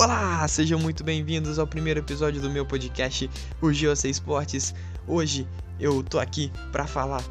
Olá, 0.00 0.48
sejam 0.48 0.78
muito 0.78 1.04
bem-vindos 1.04 1.58
ao 1.58 1.66
primeiro 1.66 2.00
episódio 2.00 2.40
do 2.40 2.48
meu 2.48 2.64
podcast, 2.64 3.28
o 3.60 3.66
GOC 3.66 4.08
Esportes. 4.08 4.74
Hoje 5.06 5.46
eu 5.78 6.02
tô 6.02 6.18
aqui 6.18 6.50
para 6.72 6.86
falar 6.86 7.22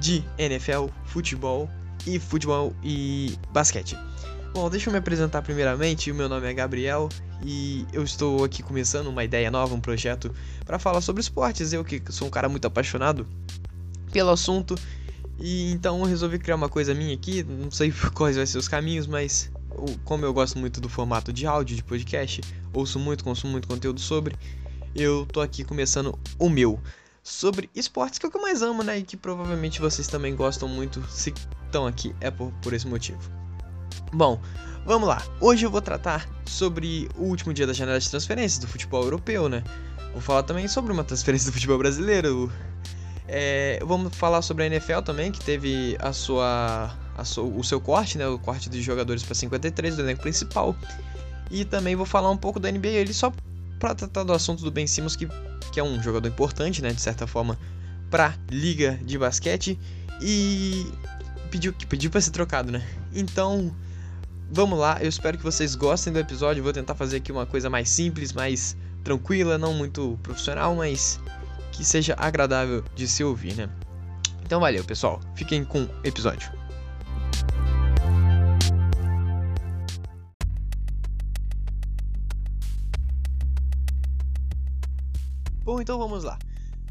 de 0.00 0.24
NFL, 0.36 0.86
futebol 1.04 1.70
e 2.04 2.18
futebol 2.18 2.74
e 2.82 3.38
basquete. 3.52 3.96
Bom, 4.52 4.68
deixa 4.68 4.88
eu 4.88 4.92
me 4.92 4.98
apresentar 4.98 5.40
primeiramente. 5.40 6.10
O 6.10 6.16
meu 6.16 6.28
nome 6.28 6.48
é 6.48 6.52
Gabriel 6.52 7.08
e 7.44 7.86
eu 7.92 8.02
estou 8.02 8.42
aqui 8.42 8.60
começando 8.60 9.06
uma 9.06 9.22
ideia 9.22 9.48
nova, 9.48 9.72
um 9.72 9.80
projeto 9.80 10.34
para 10.64 10.80
falar 10.80 11.02
sobre 11.02 11.20
esportes. 11.20 11.72
Eu 11.72 11.84
que 11.84 12.02
sou 12.10 12.26
um 12.26 12.30
cara 12.30 12.48
muito 12.48 12.66
apaixonado 12.66 13.24
pelo 14.10 14.30
assunto 14.30 14.74
e 15.38 15.70
então 15.70 16.00
eu 16.00 16.06
resolvi 16.06 16.40
criar 16.40 16.56
uma 16.56 16.68
coisa 16.68 16.92
minha 16.92 17.14
aqui. 17.14 17.44
Não 17.44 17.70
sei 17.70 17.94
quais 18.12 18.34
vão 18.34 18.44
ser 18.44 18.58
os 18.58 18.66
caminhos, 18.66 19.06
mas 19.06 19.48
como 20.04 20.24
eu 20.24 20.32
gosto 20.32 20.58
muito 20.58 20.80
do 20.80 20.88
formato 20.88 21.32
de 21.32 21.46
áudio 21.46 21.76
de 21.76 21.84
podcast, 21.84 22.40
ouço 22.72 22.98
muito, 22.98 23.24
consumo 23.24 23.52
muito 23.52 23.68
conteúdo 23.68 24.00
sobre, 24.00 24.34
eu 24.94 25.26
tô 25.26 25.40
aqui 25.40 25.64
começando 25.64 26.18
o 26.38 26.48
meu 26.48 26.80
sobre 27.22 27.68
esportes 27.74 28.18
que 28.18 28.26
é 28.26 28.28
o 28.28 28.32
que 28.32 28.38
eu 28.38 28.42
mais 28.42 28.62
amo, 28.62 28.82
né? 28.82 28.98
E 28.98 29.02
que 29.02 29.16
provavelmente 29.16 29.80
vocês 29.80 30.06
também 30.06 30.34
gostam 30.34 30.68
muito 30.68 31.04
se 31.10 31.34
estão 31.64 31.86
aqui 31.86 32.14
é 32.20 32.30
por, 32.30 32.52
por 32.62 32.72
esse 32.72 32.86
motivo. 32.86 33.18
Bom, 34.12 34.40
vamos 34.84 35.08
lá. 35.08 35.22
Hoje 35.40 35.66
eu 35.66 35.70
vou 35.70 35.82
tratar 35.82 36.28
sobre 36.46 37.08
o 37.16 37.24
último 37.24 37.52
dia 37.52 37.66
da 37.66 37.72
janela 37.72 37.98
de 37.98 38.08
transferências 38.08 38.58
do 38.58 38.68
futebol 38.68 39.02
europeu, 39.02 39.48
né? 39.48 39.64
Vou 40.12 40.22
falar 40.22 40.44
também 40.44 40.68
sobre 40.68 40.92
uma 40.92 41.04
transferência 41.04 41.50
do 41.50 41.52
futebol 41.52 41.76
brasileiro. 41.76 42.50
É, 43.28 43.80
vamos 43.84 44.14
falar 44.14 44.40
sobre 44.40 44.64
a 44.64 44.66
NFL 44.66 45.00
também, 45.00 45.32
que 45.32 45.44
teve 45.44 45.96
a 45.98 46.12
sua, 46.12 46.90
a 46.90 46.90
sua 46.90 47.05
o 47.22 47.62
seu 47.62 47.80
corte, 47.80 48.18
né? 48.18 48.26
O 48.26 48.38
corte 48.38 48.68
de 48.68 48.82
jogadores 48.82 49.22
para 49.22 49.34
53 49.34 49.96
do 49.96 50.02
elenco 50.02 50.22
principal. 50.22 50.76
E 51.50 51.64
também 51.64 51.94
vou 51.94 52.06
falar 52.06 52.30
um 52.30 52.36
pouco 52.36 52.58
da 52.58 52.70
NBA, 52.70 52.88
ele 52.88 53.14
só 53.14 53.32
para 53.78 53.94
tratar 53.94 54.24
do 54.24 54.32
assunto 54.32 54.62
do 54.62 54.70
Ben 54.70 54.86
Simmons, 54.86 55.16
que, 55.16 55.28
que 55.72 55.78
é 55.78 55.82
um 55.82 56.02
jogador 56.02 56.28
importante, 56.28 56.82
né? 56.82 56.92
De 56.92 57.00
certa 57.00 57.26
forma, 57.26 57.58
para 58.10 58.34
liga 58.50 58.98
de 59.02 59.18
basquete. 59.18 59.78
E 60.20 60.90
pediu 61.50 61.72
que 61.72 61.86
pediu 61.86 62.10
para 62.10 62.20
ser 62.20 62.30
trocado, 62.30 62.72
né? 62.72 62.82
Então, 63.14 63.74
vamos 64.50 64.78
lá. 64.78 64.98
Eu 65.00 65.08
espero 65.08 65.36
que 65.38 65.44
vocês 65.44 65.74
gostem 65.74 66.12
do 66.12 66.18
episódio. 66.18 66.62
Vou 66.62 66.72
tentar 66.72 66.94
fazer 66.94 67.18
aqui 67.18 67.30
uma 67.30 67.46
coisa 67.46 67.70
mais 67.70 67.88
simples, 67.88 68.32
mais 68.32 68.76
tranquila, 69.04 69.56
não 69.56 69.72
muito 69.72 70.18
profissional, 70.22 70.74
mas 70.74 71.20
que 71.72 71.84
seja 71.84 72.14
agradável 72.18 72.82
de 72.94 73.06
se 73.06 73.22
ouvir, 73.22 73.54
né? 73.54 73.68
Então 74.42 74.60
valeu, 74.60 74.84
pessoal. 74.84 75.20
Fiquem 75.34 75.64
com 75.64 75.82
o 75.82 75.90
episódio. 76.02 76.55
Bom, 85.66 85.80
então 85.80 85.98
vamos 85.98 86.22
lá. 86.22 86.38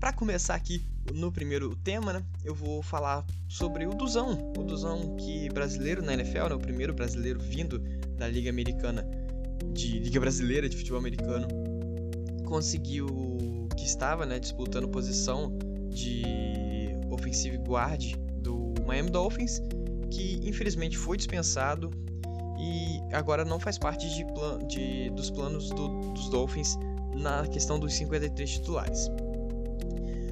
Para 0.01 0.11
começar 0.11 0.53
aqui 0.53 0.85
no 1.13 1.31
primeiro 1.31 1.77
tema, 1.77 2.11
né, 2.11 2.21
eu 2.43 2.53
vou 2.53 2.83
falar 2.83 3.25
sobre 3.47 3.87
o 3.87 3.91
Duzão, 3.91 4.51
o 4.57 4.63
Duzão 4.65 5.15
que 5.15 5.47
brasileiro 5.47 6.03
na 6.03 6.13
NFL, 6.13 6.49
né, 6.49 6.55
o 6.55 6.59
primeiro 6.59 6.93
brasileiro 6.93 7.39
vindo 7.39 7.79
da 8.17 8.27
Liga 8.27 8.49
Americana 8.49 9.09
de 9.73 9.99
Liga 9.99 10.19
Brasileira 10.19 10.67
de 10.67 10.75
Futebol 10.75 10.99
Americano, 10.99 11.47
conseguiu 12.43 13.69
que 13.77 13.85
estava, 13.85 14.25
né, 14.25 14.39
disputando 14.39 14.89
posição 14.89 15.57
de 15.87 16.23
offensive 17.09 17.57
guard 17.59 18.03
do 18.41 18.73
Miami 18.85 19.09
Dolphins, 19.09 19.61
que 20.11 20.41
infelizmente 20.43 20.97
foi 20.97 21.15
dispensado 21.15 21.91
e 22.59 22.99
agora 23.15 23.45
não 23.45 23.57
faz 23.57 23.77
parte 23.77 24.13
de, 24.13 24.25
plan 24.33 24.59
de 24.67 25.09
dos 25.11 25.31
planos 25.31 25.69
do, 25.69 26.11
dos 26.11 26.27
Dolphins 26.27 26.77
na 27.15 27.47
questão 27.47 27.79
dos 27.79 27.93
53 27.95 28.49
titulares. 28.49 29.09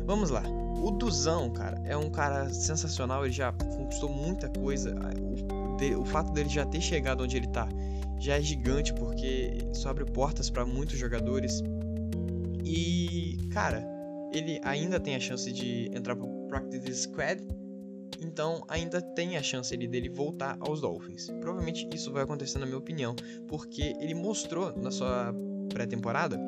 Vamos 0.06 0.30
lá. 0.30 0.44
O 0.82 0.92
Duzão, 0.92 1.50
cara, 1.50 1.82
é 1.86 1.96
um 1.96 2.10
cara 2.10 2.50
sensacional, 2.50 3.24
ele 3.24 3.34
já 3.34 3.52
conquistou 3.54 4.10
muita 4.10 4.50
coisa. 4.50 4.94
O, 5.22 5.78
de, 5.78 5.96
o 5.96 6.04
fato 6.04 6.32
dele 6.34 6.50
já 6.50 6.66
ter 6.66 6.82
chegado 6.82 7.24
onde 7.24 7.38
ele 7.38 7.48
tá 7.48 7.70
já 8.24 8.38
é 8.38 8.42
gigante 8.42 8.94
porque 8.94 9.58
isso 9.70 9.88
abre 9.90 10.06
portas 10.06 10.50
para 10.50 10.66
muitos 10.66 10.98
jogadores. 10.98 11.62
E, 12.64 13.38
cara, 13.52 13.86
ele 14.32 14.62
ainda 14.64 14.98
tem 14.98 15.16
a 15.16 15.20
chance 15.20 15.52
de 15.52 15.90
entrar 15.94 16.16
pro 16.16 16.28
Practice 16.48 17.04
Squad, 17.04 17.46
então 18.22 18.64
ainda 18.70 19.02
tem 19.02 19.36
a 19.36 19.44
chance 19.44 19.76
dele 19.76 20.08
voltar 20.08 20.58
aos 20.62 20.80
Dolphins. 20.80 21.28
Provavelmente 21.42 21.90
isso 21.94 22.14
vai 22.14 22.24
acontecer 22.24 22.60
na 22.60 22.66
minha 22.66 22.78
opinião, 22.78 23.14
porque 23.48 23.94
ele 24.00 24.14
mostrou 24.14 24.74
na 24.78 24.90
sua 24.90 25.36
pré-temporada 25.74 26.40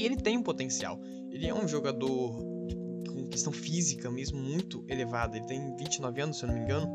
que 0.00 0.06
ele 0.06 0.16
tem 0.16 0.38
um 0.38 0.42
potencial. 0.42 0.98
Ele 1.30 1.46
é 1.46 1.54
um 1.54 1.68
jogador 1.68 2.32
com 3.06 3.28
questão 3.28 3.52
física 3.52 4.10
mesmo 4.10 4.40
muito 4.40 4.82
elevada. 4.88 5.36
Ele 5.36 5.46
tem 5.46 5.76
29 5.76 6.20
anos, 6.22 6.38
se 6.38 6.44
eu 6.44 6.48
não 6.48 6.54
me 6.54 6.62
engano. 6.62 6.88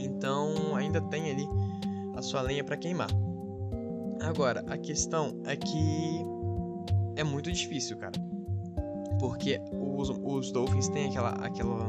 Então 0.00 0.74
ainda 0.74 1.00
tem 1.00 1.30
ali 1.30 1.46
a 2.16 2.22
sua 2.22 2.42
lenha 2.42 2.64
para 2.64 2.76
queimar. 2.76 3.08
Agora, 4.20 4.64
a 4.66 4.76
questão 4.76 5.40
é 5.44 5.54
que 5.54 6.24
é 7.14 7.22
muito 7.22 7.52
difícil, 7.52 7.96
cara. 7.96 8.20
Porque 9.20 9.60
os, 9.72 10.10
os 10.10 10.50
Dolphins 10.50 10.88
têm 10.88 11.08
aquela, 11.10 11.30
aquela 11.34 11.88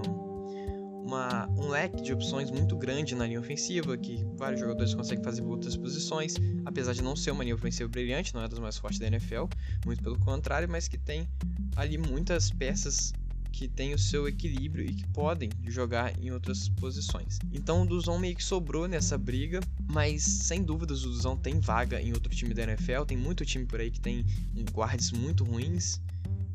um 1.47 1.69
leque 1.69 2.01
de 2.01 2.13
opções 2.13 2.49
muito 2.51 2.75
grande 2.75 3.15
na 3.15 3.25
linha 3.25 3.39
ofensiva, 3.39 3.97
que 3.97 4.25
vários 4.37 4.59
jogadores 4.59 4.93
conseguem 4.93 5.23
fazer 5.23 5.41
outras 5.41 5.75
posições, 5.77 6.35
apesar 6.65 6.93
de 6.93 7.01
não 7.01 7.15
ser 7.15 7.31
uma 7.31 7.43
linha 7.43 7.55
ofensiva 7.55 7.89
brilhante, 7.89 8.33
não 8.33 8.43
é 8.43 8.47
das 8.47 8.59
mais 8.59 8.77
fortes 8.77 8.99
da 8.99 9.07
NFL, 9.07 9.45
muito 9.85 10.03
pelo 10.03 10.17
contrário, 10.19 10.67
mas 10.69 10.87
que 10.87 10.97
tem 10.97 11.27
ali 11.75 11.97
muitas 11.97 12.51
peças 12.51 13.13
que 13.51 13.67
têm 13.67 13.93
o 13.93 13.99
seu 13.99 14.27
equilíbrio 14.27 14.85
e 14.85 14.93
que 14.93 15.07
podem 15.07 15.49
jogar 15.67 16.17
em 16.19 16.31
outras 16.31 16.69
posições. 16.69 17.39
Então 17.51 17.81
o 17.81 17.85
Duzon 17.85 18.17
meio 18.17 18.35
que 18.35 18.43
sobrou 18.43 18.87
nessa 18.87 19.17
briga, 19.17 19.59
mas 19.91 20.23
sem 20.23 20.63
dúvidas 20.63 21.03
o 21.03 21.09
Duzon 21.09 21.35
tem 21.35 21.59
vaga 21.59 22.01
em 22.01 22.13
outro 22.13 22.33
time 22.33 22.53
da 22.53 22.63
NFL, 22.63 23.03
tem 23.05 23.17
muito 23.17 23.45
time 23.45 23.65
por 23.65 23.79
aí 23.79 23.91
que 23.91 23.99
tem 23.99 24.25
guards 24.71 25.11
muito 25.11 25.43
ruins, 25.43 25.99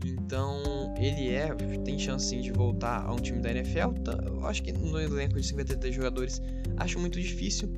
então, 0.05 0.95
ele 0.99 1.31
é 1.31 1.55
tem 1.85 1.99
chance 1.99 2.27
sim 2.27 2.41
de 2.41 2.53
voltar 2.53 3.05
a 3.05 3.13
um 3.13 3.17
time 3.17 3.41
da 3.41 3.51
NFL. 3.51 3.91
Tá, 4.05 4.19
eu 4.27 4.47
acho 4.47 4.63
que 4.63 4.73
no 4.73 5.01
elenco 5.01 5.41
de 5.41 5.47
53 5.47 5.95
jogadores 5.95 6.43
acho 6.77 6.99
muito 6.99 7.21
difícil. 7.21 7.69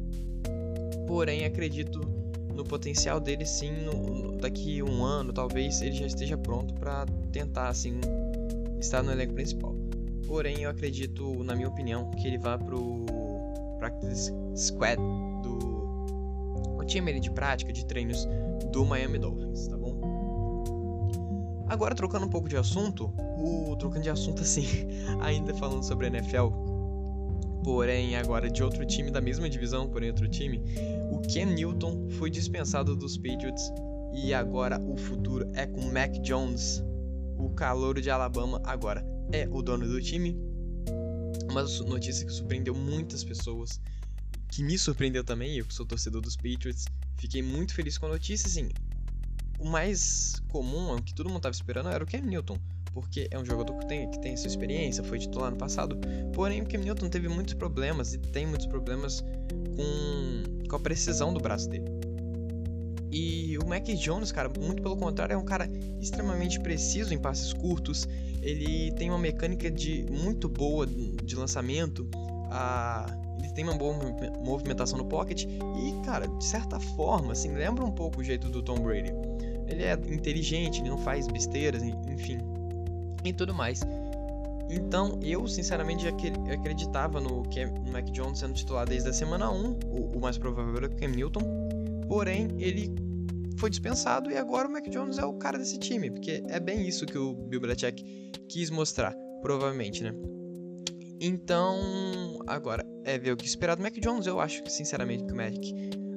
Porém, 1.06 1.44
acredito 1.44 2.00
no 2.54 2.65
potencial 2.65 3.20
dele 3.20 3.44
sim. 3.44 3.72
No, 3.84 4.36
daqui 4.38 4.82
um 4.82 5.04
ano, 5.04 5.32
talvez 5.32 5.81
ele 5.82 5.92
já 5.92 6.06
esteja 6.06 6.36
pronto 6.36 6.75
para 6.75 7.06
tentar 7.32 7.69
assim 7.69 8.00
estar 8.81 9.03
no 9.03 9.12
elenco 9.12 9.34
principal. 9.34 9.75
Porém, 10.26 10.62
eu 10.62 10.70
acredito, 10.70 11.44
na 11.44 11.54
minha 11.54 11.69
opinião, 11.69 12.10
que 12.10 12.26
ele 12.26 12.38
vá 12.38 12.59
pro 12.59 13.06
practice 13.78 14.32
squad 14.56 14.97
do 15.42 15.76
o 16.78 16.84
time 16.84 17.19
de 17.20 17.31
prática 17.31 17.72
de 17.72 17.84
treinos 17.86 18.26
do 18.72 18.84
Miami 18.84 19.19
Dolphins, 19.19 19.69
tá? 19.69 19.75
Agora, 21.69 21.94
trocando 21.94 22.27
um 22.27 22.28
pouco 22.28 22.49
de 22.49 22.56
assunto, 22.56 23.12
o 23.19 23.77
trocando 23.77 24.03
de 24.03 24.10
assunto 24.10 24.43
assim, 24.43 24.66
ainda 25.21 25.54
falando 25.54 25.82
sobre 25.82 26.06
a 26.06 26.09
NFL, 26.09 26.49
porém 27.65 28.15
agora 28.16 28.49
de 28.49 28.62
outro 28.62 28.87
time 28.87 29.10
da 29.10 29.21
mesma 29.21 29.50
divisão, 29.50 29.88
porém 29.88 30.10
outro 30.10 30.28
time, 30.28 30.62
o 31.10 31.21
Ken 31.21 31.47
Newton 31.47 32.09
foi 32.10 32.31
dispensado 32.31 32.94
dos 32.94 33.16
Patriots 33.16 33.72
e 34.15 34.32
agora 34.32 34.81
o 34.81 34.97
futuro 34.97 35.50
é 35.54 35.66
com 35.66 35.91
Mac 35.91 36.12
Jones, 36.22 36.82
o 37.37 37.50
calouro 37.50 38.00
de 38.00 38.09
Alabama 38.09 38.62
agora 38.65 39.04
é 39.33 39.48
o 39.50 39.62
dono 39.62 39.87
do 39.87 40.00
time. 40.00 40.38
Uma 41.50 41.62
notícia 41.62 42.25
que 42.25 42.33
surpreendeu 42.33 42.75
muitas 42.75 43.25
pessoas, 43.25 43.81
que 44.50 44.62
me 44.62 44.78
surpreendeu 44.78 45.25
também, 45.25 45.59
eu 45.59 45.65
que 45.65 45.75
sou 45.75 45.84
torcedor 45.84 46.22
dos 46.22 46.36
Patriots, 46.36 46.84
fiquei 47.16 47.42
muito 47.42 47.74
feliz 47.74 47.98
com 47.98 48.07
a 48.07 48.10
notícia, 48.10 48.47
assim, 48.47 48.69
o 49.58 49.66
mais 49.66 50.42
comum, 50.48 50.94
o 50.94 51.03
que 51.03 51.14
todo 51.14 51.26
mundo 51.26 51.38
estava 51.38 51.54
esperando, 51.54 51.88
era 51.88 52.03
o 52.03 52.06
Cam 52.06 52.20
Newton, 52.20 52.58
porque 52.92 53.28
é 53.30 53.38
um 53.38 53.44
jogador 53.44 53.76
que 53.78 53.86
tem, 53.86 54.10
que 54.10 54.20
tem 54.20 54.36
sua 54.36 54.48
experiência, 54.48 55.04
foi 55.04 55.18
titular 55.18 55.50
no 55.50 55.56
passado. 55.56 55.98
Porém, 56.32 56.62
o 56.62 56.66
Cam 56.66 56.78
Newton 56.78 57.08
teve 57.08 57.28
muitos 57.28 57.54
problemas 57.54 58.14
e 58.14 58.18
tem 58.18 58.47
muitos 58.47 58.66
problemas 58.66 59.22
com, 59.76 60.66
com 60.68 60.76
a 60.76 60.80
precisão 60.80 61.32
do 61.32 61.41
braço 61.41 61.68
dele. 61.68 61.84
E 63.10 63.56
o 63.58 63.66
Mac 63.66 63.84
Jones, 63.84 64.30
cara, 64.30 64.50
muito 64.60 64.82
pelo 64.82 64.97
contrário, 64.97 65.32
é 65.32 65.36
um 65.36 65.44
cara 65.44 65.70
extremamente 66.00 66.60
preciso 66.60 67.14
em 67.14 67.18
passes 67.18 67.52
curtos. 67.52 68.06
Ele 68.42 68.92
tem 68.92 69.09
uma 69.09 69.18
mecânica 69.18 69.70
de 69.70 70.04
muito 70.10 70.48
boa 70.48 70.86
de 70.86 71.34
lançamento. 71.34 72.09
A, 72.51 73.07
ele 73.39 73.51
tem 73.53 73.65
uma 73.65 73.77
boa 73.77 73.95
movimentação 74.45 74.98
no 74.98 75.04
pocket 75.04 75.45
e, 75.45 76.04
cara, 76.04 76.27
de 76.27 76.45
certa 76.45 76.78
forma, 76.78 77.33
assim, 77.33 77.53
lembra 77.53 77.84
um 77.84 77.93
pouco 77.93 78.21
o 78.21 78.25
jeito 78.25 78.48
do 78.48 78.63
Tom 78.63 78.78
Brady. 78.81 79.13
Ele 79.69 79.83
é 79.83 79.93
inteligente, 79.93 80.81
ele 80.81 80.91
não 80.91 80.98
faz 80.98 81.27
besteiras, 81.27 81.83
enfim, 81.83 82.39
e 83.25 83.33
tudo 83.33 83.53
mais. 83.53 83.81
Então, 84.69 85.19
eu 85.22 85.47
sinceramente 85.47 86.07
acreditava 86.09 87.21
no, 87.21 87.43
Cam, 87.45 87.72
no 87.84 87.93
Mac 87.93 88.04
Jones 88.10 88.39
sendo 88.41 88.54
titular 88.54 88.87
desde 88.87 89.09
a 89.09 89.13
semana 89.13 89.51
1, 89.51 89.78
o, 90.15 90.21
mais 90.21 90.39
provável 90.39 90.77
era 90.77 90.87
o 90.87 90.91
Cam. 90.91 91.13
Porém, 92.09 92.48
ele 92.59 92.95
foi 93.59 93.71
dispensado 93.71 94.31
e 94.31 94.37
agora 94.37 94.69
o 94.69 94.71
Mac 94.71 94.87
Jones 94.89 95.19
é 95.19 95.25
o 95.25 95.34
cara 95.34 95.59
desse 95.59 95.78
time, 95.78 96.10
porque 96.10 96.43
é 96.48 96.60
bem 96.60 96.87
isso 96.87 97.07
que 97.07 97.16
o 97.16 97.33
Bill 97.33 97.60
Belichick 97.60 98.03
quis 98.48 98.71
mostrar, 98.71 99.15
provavelmente, 99.41 100.03
né? 100.03 100.15
Então, 101.21 102.25
agora 102.47 102.87
é 103.04 103.19
ver 103.19 103.33
o 103.33 103.37
que 103.37 103.47
esperar 103.47 103.77
do 103.77 103.83
Mac 103.83 103.95
Jones. 103.95 104.27
Eu 104.27 104.41
acho 104.41 104.63
que, 104.63 104.71
sinceramente, 104.71 105.25
que 105.25 105.33
o 105.33 105.37
Mac 105.37 105.54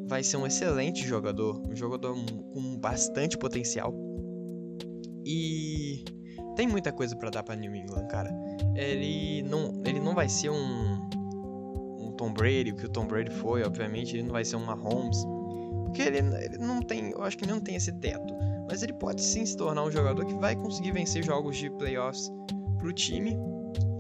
vai 0.08 0.24
ser 0.24 0.38
um 0.38 0.46
excelente 0.46 1.06
jogador, 1.06 1.62
um 1.70 1.76
jogador 1.76 2.16
com 2.54 2.78
bastante 2.78 3.38
potencial. 3.38 3.94
E 5.26 6.04
tem 6.56 6.68
muita 6.68 6.92
coisa 6.92 7.16
para 7.16 7.30
dar 7.30 7.44
para 7.44 7.56
New 7.56 7.76
England, 7.76 8.08
cara. 8.08 8.30
Ele 8.76 9.44
não, 9.44 9.82
ele 9.86 10.00
não 10.00 10.16
vai 10.16 10.28
ser 10.28 10.50
um, 10.50 11.10
um 12.00 12.12
Tom 12.18 12.34
Brady, 12.34 12.72
o 12.72 12.76
que 12.76 12.86
o 12.86 12.90
Tom 12.90 13.06
Brady 13.06 13.32
foi, 13.32 13.64
obviamente, 13.64 14.16
ele 14.16 14.24
não 14.24 14.32
vai 14.32 14.44
ser 14.44 14.56
um 14.56 14.66
Mahomes, 14.66 15.24
porque 15.86 16.02
ele, 16.02 16.18
ele 16.18 16.58
não 16.58 16.82
tem, 16.82 17.12
eu 17.12 17.24
acho 17.24 17.38
que 17.38 17.46
ele 17.46 17.52
não 17.52 17.60
tem 17.60 17.76
esse 17.76 17.92
teto. 17.92 18.34
Mas 18.68 18.84
ele 18.84 18.94
pode 18.94 19.22
sim 19.22 19.46
se 19.46 19.58
tornar 19.58 19.84
um 19.84 19.92
jogador 19.92 20.26
que 20.26 20.36
vai 20.36 20.56
conseguir 20.56 20.92
vencer 20.92 21.24
jogos 21.24 21.58
de 21.58 21.70
playoffs 21.72 22.32
pro 22.78 22.94
time 22.94 23.36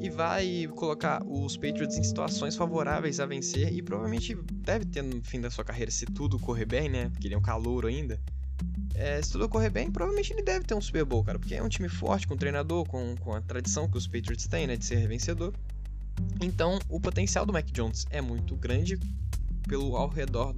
e 0.02 0.10
vai 0.10 0.68
colocar 0.76 1.22
os 1.26 1.58
Patriots 1.58 1.98
em 1.98 2.04
situações 2.04 2.56
favoráveis 2.56 3.20
a 3.20 3.26
vencer 3.26 3.74
e 3.74 3.82
provavelmente 3.82 4.36
deve 4.36 4.86
ter 4.86 5.02
no 5.02 5.22
fim 5.24 5.42
da 5.42 5.50
sua 5.50 5.64
carreira 5.64 5.92
se 5.92 6.06
tudo 6.06 6.40
correr 6.40 6.66
bem, 6.66 6.90
né? 6.90 7.10
Porque 7.10 7.28
ele 7.28 7.36
é 7.36 7.38
um 7.38 7.42
calouro 7.42 7.88
ainda. 7.88 8.20
É, 8.96 9.22
se 9.22 9.32
tudo 9.32 9.48
correr 9.48 9.70
bem, 9.70 9.92
provavelmente 9.92 10.34
ele 10.34 10.42
deve 10.42 10.66
ter 10.66 10.74
um 10.74 10.82
Super 10.82 11.06
Bowl, 11.06 11.24
cara, 11.24 11.40
porque 11.40 11.56
é 11.56 11.64
um 11.64 11.70
time 11.70 11.88
forte, 11.88 12.28
com 12.28 12.34
um 12.34 12.38
treinador, 12.38 12.86
com, 12.86 13.16
com 13.18 13.34
a 13.34 13.42
tradição 13.42 13.90
que 13.90 13.98
os 13.98 14.08
Patriots 14.08 14.48
têm, 14.48 14.68
né, 14.68 14.76
de 14.76 14.86
ser 14.86 15.08
vencedor. 15.08 15.54
Então, 16.42 16.80
o 16.90 17.00
potencial 17.00 17.46
do 17.46 17.54
Mac 17.54 17.66
Jones 17.72 18.06
é 18.10 18.22
muito 18.22 18.56
grande 18.56 19.00
pelo 19.68 19.96
ao 19.96 20.10
redor 20.10 20.54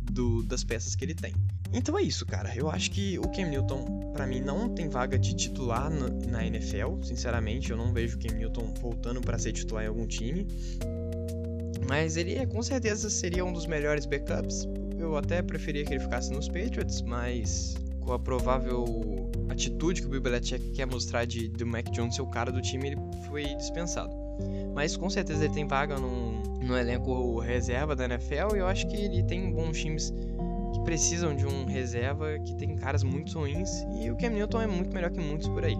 do, 0.00 0.42
das 0.42 0.64
peças 0.64 0.94
que 0.94 1.04
ele 1.04 1.14
tem. 1.14 1.34
Então 1.74 1.98
é 1.98 2.02
isso, 2.02 2.24
cara. 2.24 2.52
Eu 2.56 2.70
acho 2.70 2.90
que 2.90 3.18
o 3.18 3.22
Cam 3.22 3.48
Newton, 3.48 4.12
para 4.12 4.26
mim, 4.26 4.40
não 4.40 4.68
tem 4.68 4.88
vaga 4.88 5.18
de 5.18 5.34
titular 5.34 5.90
na, 5.90 6.46
NFL. 6.46 7.02
Sinceramente, 7.02 7.70
eu 7.70 7.76
não 7.76 7.92
vejo 7.92 8.16
o 8.16 8.20
Cam 8.20 8.34
Newton 8.34 8.72
voltando 8.80 9.20
para 9.20 9.38
ser 9.38 9.52
titular 9.52 9.84
em 9.84 9.88
algum 9.88 10.06
time. 10.06 10.46
Mas 11.88 12.16
ele 12.16 12.36
é, 12.36 12.46
com 12.46 12.62
certeza 12.62 13.10
seria 13.10 13.44
um 13.44 13.52
dos 13.52 13.66
melhores 13.66 14.06
backups 14.06 14.66
eu 15.04 15.16
até 15.16 15.42
preferia 15.42 15.84
que 15.84 15.92
ele 15.92 16.00
ficasse 16.00 16.32
nos 16.32 16.48
Patriots, 16.48 17.02
mas 17.02 17.74
com 18.00 18.12
a 18.12 18.18
provável 18.18 18.84
atitude 19.48 20.00
que 20.00 20.06
o 20.06 20.10
Bill 20.10 20.20
Belichick 20.20 20.70
quer 20.72 20.86
mostrar 20.86 21.24
de 21.24 21.48
do 21.48 21.66
Mac 21.66 21.88
Jones 21.90 22.16
ser 22.16 22.22
o 22.22 22.26
cara 22.26 22.50
do 22.50 22.60
time, 22.60 22.88
ele 22.88 22.96
foi 23.28 23.44
dispensado. 23.54 24.14
Mas 24.74 24.96
com 24.96 25.08
certeza 25.08 25.44
ele 25.44 25.54
tem 25.54 25.66
vaga 25.66 25.96
no, 25.96 26.42
no 26.60 26.76
elenco 26.76 27.38
reserva 27.38 27.94
da 27.94 28.04
NFL 28.06 28.56
e 28.56 28.58
eu 28.58 28.66
acho 28.66 28.88
que 28.88 28.96
ele 28.96 29.22
tem 29.22 29.52
bons 29.52 29.78
times 29.78 30.12
precisam 30.84 31.34
de 31.34 31.46
um 31.46 31.64
reserva 31.64 32.38
que 32.44 32.54
tem 32.56 32.76
caras 32.76 33.02
muito 33.02 33.38
ruins 33.38 33.70
e 33.98 34.10
o 34.10 34.16
Cam 34.16 34.30
Newton 34.30 34.60
é 34.60 34.66
muito 34.66 34.92
melhor 34.94 35.10
que 35.10 35.18
muitos 35.18 35.48
por 35.48 35.64
aí. 35.64 35.76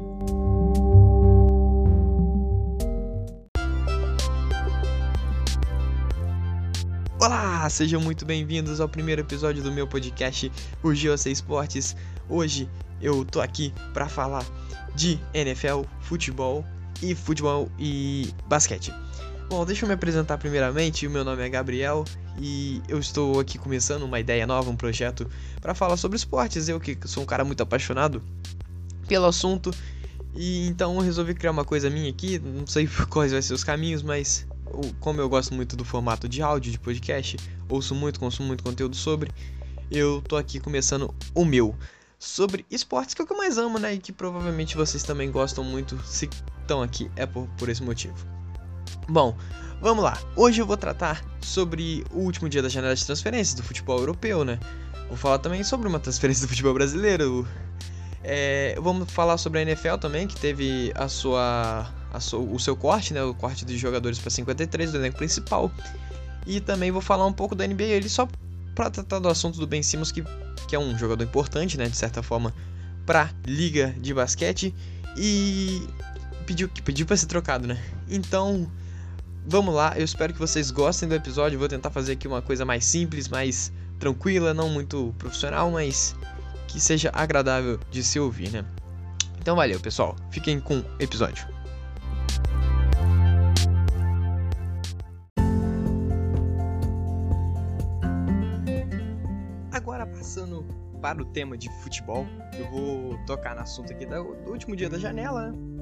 Olá, 7.21 7.69
sejam 7.69 8.01
muito 8.01 8.25
bem-vindos 8.25 8.81
ao 8.81 8.89
primeiro 8.89 9.21
episódio 9.21 9.62
do 9.62 9.71
meu 9.71 9.87
podcast, 9.87 10.51
o 10.83 10.89
GOC 10.89 11.31
Esportes. 11.31 11.95
Hoje 12.29 12.69
eu 13.00 13.25
tô 13.25 13.41
aqui 13.41 13.73
para 13.93 14.09
falar 14.09 14.45
de 14.95 15.21
NFL, 15.35 15.83
futebol 16.00 16.65
e 17.03 17.15
futebol 17.15 17.71
e 17.79 18.33
basquete. 18.47 18.93
Bom, 19.49 19.65
deixa 19.67 19.85
eu 19.85 19.89
me 19.89 19.95
apresentar 19.95 20.39
primeiramente. 20.39 21.07
O 21.07 21.11
meu 21.11 21.25
nome 21.25 21.43
é 21.43 21.49
Gabriel 21.49 22.05
e 22.39 22.83
eu 22.89 22.99
estou 22.99 23.39
aqui 23.39 23.59
começando 23.59 24.03
uma 24.03 24.19
ideia 24.19 24.47
nova, 24.47 24.71
um 24.71 24.77
projeto 24.77 25.29
para 25.61 25.75
falar 25.75 25.97
sobre 25.97 26.17
esportes. 26.17 26.69
Eu 26.69 26.81
que 26.81 26.97
sou 27.07 27.23
um 27.23 27.27
cara 27.27 27.45
muito 27.45 27.63
apaixonado 27.63 28.23
pelo 29.07 29.27
assunto 29.27 29.71
e 30.35 30.67
então 30.67 30.95
eu 30.97 31.01
resolvi 31.01 31.35
criar 31.35 31.53
uma 31.53 31.65
coisa 31.65 31.89
minha 31.89 32.11
aqui. 32.11 32.39
Não 32.39 32.67
sei 32.67 32.89
quais 33.09 33.33
vão 33.33 33.41
ser 33.41 33.55
os 33.55 33.65
caminhos, 33.65 34.03
mas 34.03 34.47
como 35.01 35.21
eu 35.21 35.29
gosto 35.29 35.55
muito 35.55 35.77
do 35.77 35.85
formato 35.85 36.29
de 36.29 36.43
áudio 36.43 36.73
de 36.73 36.79
podcast, 36.79 37.37
ouço 37.69 37.95
muito, 37.95 38.19
consumo 38.19 38.49
muito 38.49 38.65
conteúdo 38.65 38.97
sobre, 38.97 39.31
eu 39.91 40.21
tô 40.23 40.37
aqui 40.37 40.59
começando 40.59 41.15
o 41.35 41.45
meu 41.45 41.77
sobre 42.19 42.65
esportes 42.71 43.15
que 43.15 43.21
é 43.21 43.25
o 43.25 43.27
que 43.27 43.33
eu 43.33 43.37
mais 43.37 43.59
amo, 43.59 43.79
né? 43.79 43.95
E 43.95 43.99
que 43.99 44.13
provavelmente 44.13 44.77
vocês 44.77 45.03
também 45.03 45.31
gostam 45.31 45.63
muito 45.63 45.99
se 46.05 46.29
estão 46.61 46.83
aqui 46.83 47.11
é 47.15 47.27
por, 47.27 47.47
por 47.59 47.69
esse 47.69 47.83
motivo. 47.83 48.34
Bom, 49.09 49.37
vamos 49.81 50.03
lá. 50.03 50.19
Hoje 50.37 50.61
eu 50.61 50.67
vou 50.67 50.77
tratar 50.77 51.25
sobre 51.41 52.05
o 52.11 52.21
último 52.21 52.49
dia 52.49 52.63
da 52.63 52.69
janela 52.69 52.95
de 52.95 53.05
transferências 53.05 53.55
do 53.55 53.63
futebol 53.63 53.99
europeu, 53.99 54.45
né? 54.45 54.59
Vou 55.09 55.17
falar 55.17 55.39
também 55.39 55.63
sobre 55.63 55.87
uma 55.89 56.01
transferência 56.01 56.47
do 56.47 56.49
futebol 56.49 56.75
brasileiro. 56.75 57.47
É, 58.23 58.75
vamos 58.81 59.11
falar 59.13 59.37
sobre 59.37 59.59
a 59.61 59.63
NFL 59.63 59.97
também, 60.01 60.27
que 60.27 60.37
teve 60.37 60.93
a 60.95 61.09
sua 61.09 61.91
o 62.33 62.59
seu 62.61 62.77
corte, 62.77 63.13
né, 63.13 63.23
o 63.25 63.35
corte 63.35 63.65
de 63.65 63.77
jogadores 63.77 64.21
para 64.21 64.31
53 64.31 64.93
do 64.93 64.99
elenco 64.99 65.19
principal. 65.19 65.71
E 66.47 66.61
também 66.61 66.91
vou 66.91 67.03
falar 67.03 67.27
um 67.27 67.33
pouco 67.33 67.55
da 67.55 67.67
NBA, 67.67 67.85
ele 67.85 68.09
só 68.09 68.29
para 68.75 68.91
tratar 68.91 69.19
do 69.19 69.29
assunto 69.29 69.59
do 69.59 69.67
Ben 69.67 69.83
Simmons, 69.83 70.13
que, 70.13 70.23
que 70.69 70.77
é 70.77 70.79
um 70.79 70.97
jogador 70.97 71.25
importante, 71.25 71.77
né, 71.77 71.87
de 71.87 71.97
certa 71.97 72.23
forma, 72.23 72.55
para 73.05 73.31
liga 73.47 73.95
de 73.99 74.15
basquete 74.15 74.75
e 75.17 75.87
pediu 76.46 76.69
pediu 76.85 77.06
para 77.06 77.17
ser 77.17 77.26
trocado, 77.26 77.67
né? 77.67 77.82
Então, 78.08 78.70
vamos 79.46 79.75
lá, 79.75 79.94
eu 79.96 80.05
espero 80.05 80.32
que 80.32 80.38
vocês 80.38 80.70
gostem 80.70 81.08
do 81.08 81.14
episódio, 81.14 81.58
vou 81.58 81.69
tentar 81.69 81.91
fazer 81.91 82.12
aqui 82.12 82.29
uma 82.29 82.43
coisa 82.43 82.64
mais 82.64 82.85
simples, 82.85 83.29
mais 83.29 83.73
tranquila, 83.99 84.52
não 84.52 84.69
muito 84.69 85.14
profissional, 85.19 85.70
mas 85.70 86.14
que 86.69 86.81
seja 86.81 87.11
agradável 87.12 87.79
de 87.91 88.02
se 88.02 88.19
ouvir, 88.19 88.50
né? 88.50 88.64
Então 89.38 89.56
valeu, 89.56 89.79
pessoal. 89.79 90.17
Fiquem 90.31 90.58
com 90.58 90.79
o 90.79 90.85
episódio. 90.99 91.55
passando 100.35 100.64
para 101.00 101.23
o 101.23 101.25
tema 101.26 101.56
de 101.56 101.70
futebol, 101.82 102.26
eu 102.58 102.69
vou 102.70 103.19
tocar 103.26 103.55
no 103.55 103.61
assunto 103.61 103.93
aqui 103.93 104.06
do, 104.06 104.50
último 104.50 104.75
dia 104.75 104.88
da 104.88 104.99
janela, 104.99 105.52
né? 105.52 105.74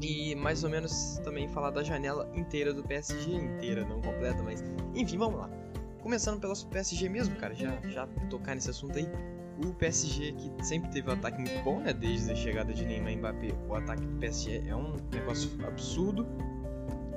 E 0.00 0.34
mais 0.36 0.62
ou 0.62 0.70
menos 0.70 1.18
também 1.24 1.48
falar 1.48 1.70
da 1.70 1.82
janela 1.82 2.30
inteira 2.34 2.72
do 2.72 2.84
PSG, 2.84 3.34
inteira, 3.34 3.84
não 3.84 4.00
completa, 4.00 4.42
mas 4.42 4.62
enfim, 4.94 5.18
vamos 5.18 5.40
lá. 5.40 5.50
Começando 6.00 6.40
pelo 6.40 6.54
PSG 6.66 7.08
mesmo, 7.08 7.34
cara, 7.36 7.54
já, 7.54 7.76
já 7.88 8.06
tocar 8.30 8.54
nesse 8.54 8.70
assunto 8.70 8.96
aí. 8.96 9.08
O 9.64 9.74
PSG 9.74 10.32
que 10.32 10.64
sempre 10.64 10.88
teve 10.90 11.10
um 11.10 11.14
ataque 11.14 11.38
muito 11.40 11.64
bom, 11.64 11.80
né? 11.80 11.92
Desde 11.92 12.30
a 12.30 12.36
chegada 12.36 12.72
de 12.72 12.84
Neymar 12.84 13.12
e 13.12 13.16
Mbappé, 13.16 13.48
o 13.68 13.74
ataque 13.74 14.06
do 14.06 14.16
PSG 14.18 14.62
é 14.68 14.76
um 14.76 14.94
negócio 15.12 15.50
absurdo. 15.66 16.24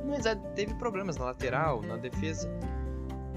Mas 0.07 0.25
é, 0.25 0.33
teve 0.55 0.73
problemas 0.73 1.17
na 1.17 1.25
lateral, 1.25 1.83
na 1.83 1.97
defesa, 1.97 2.49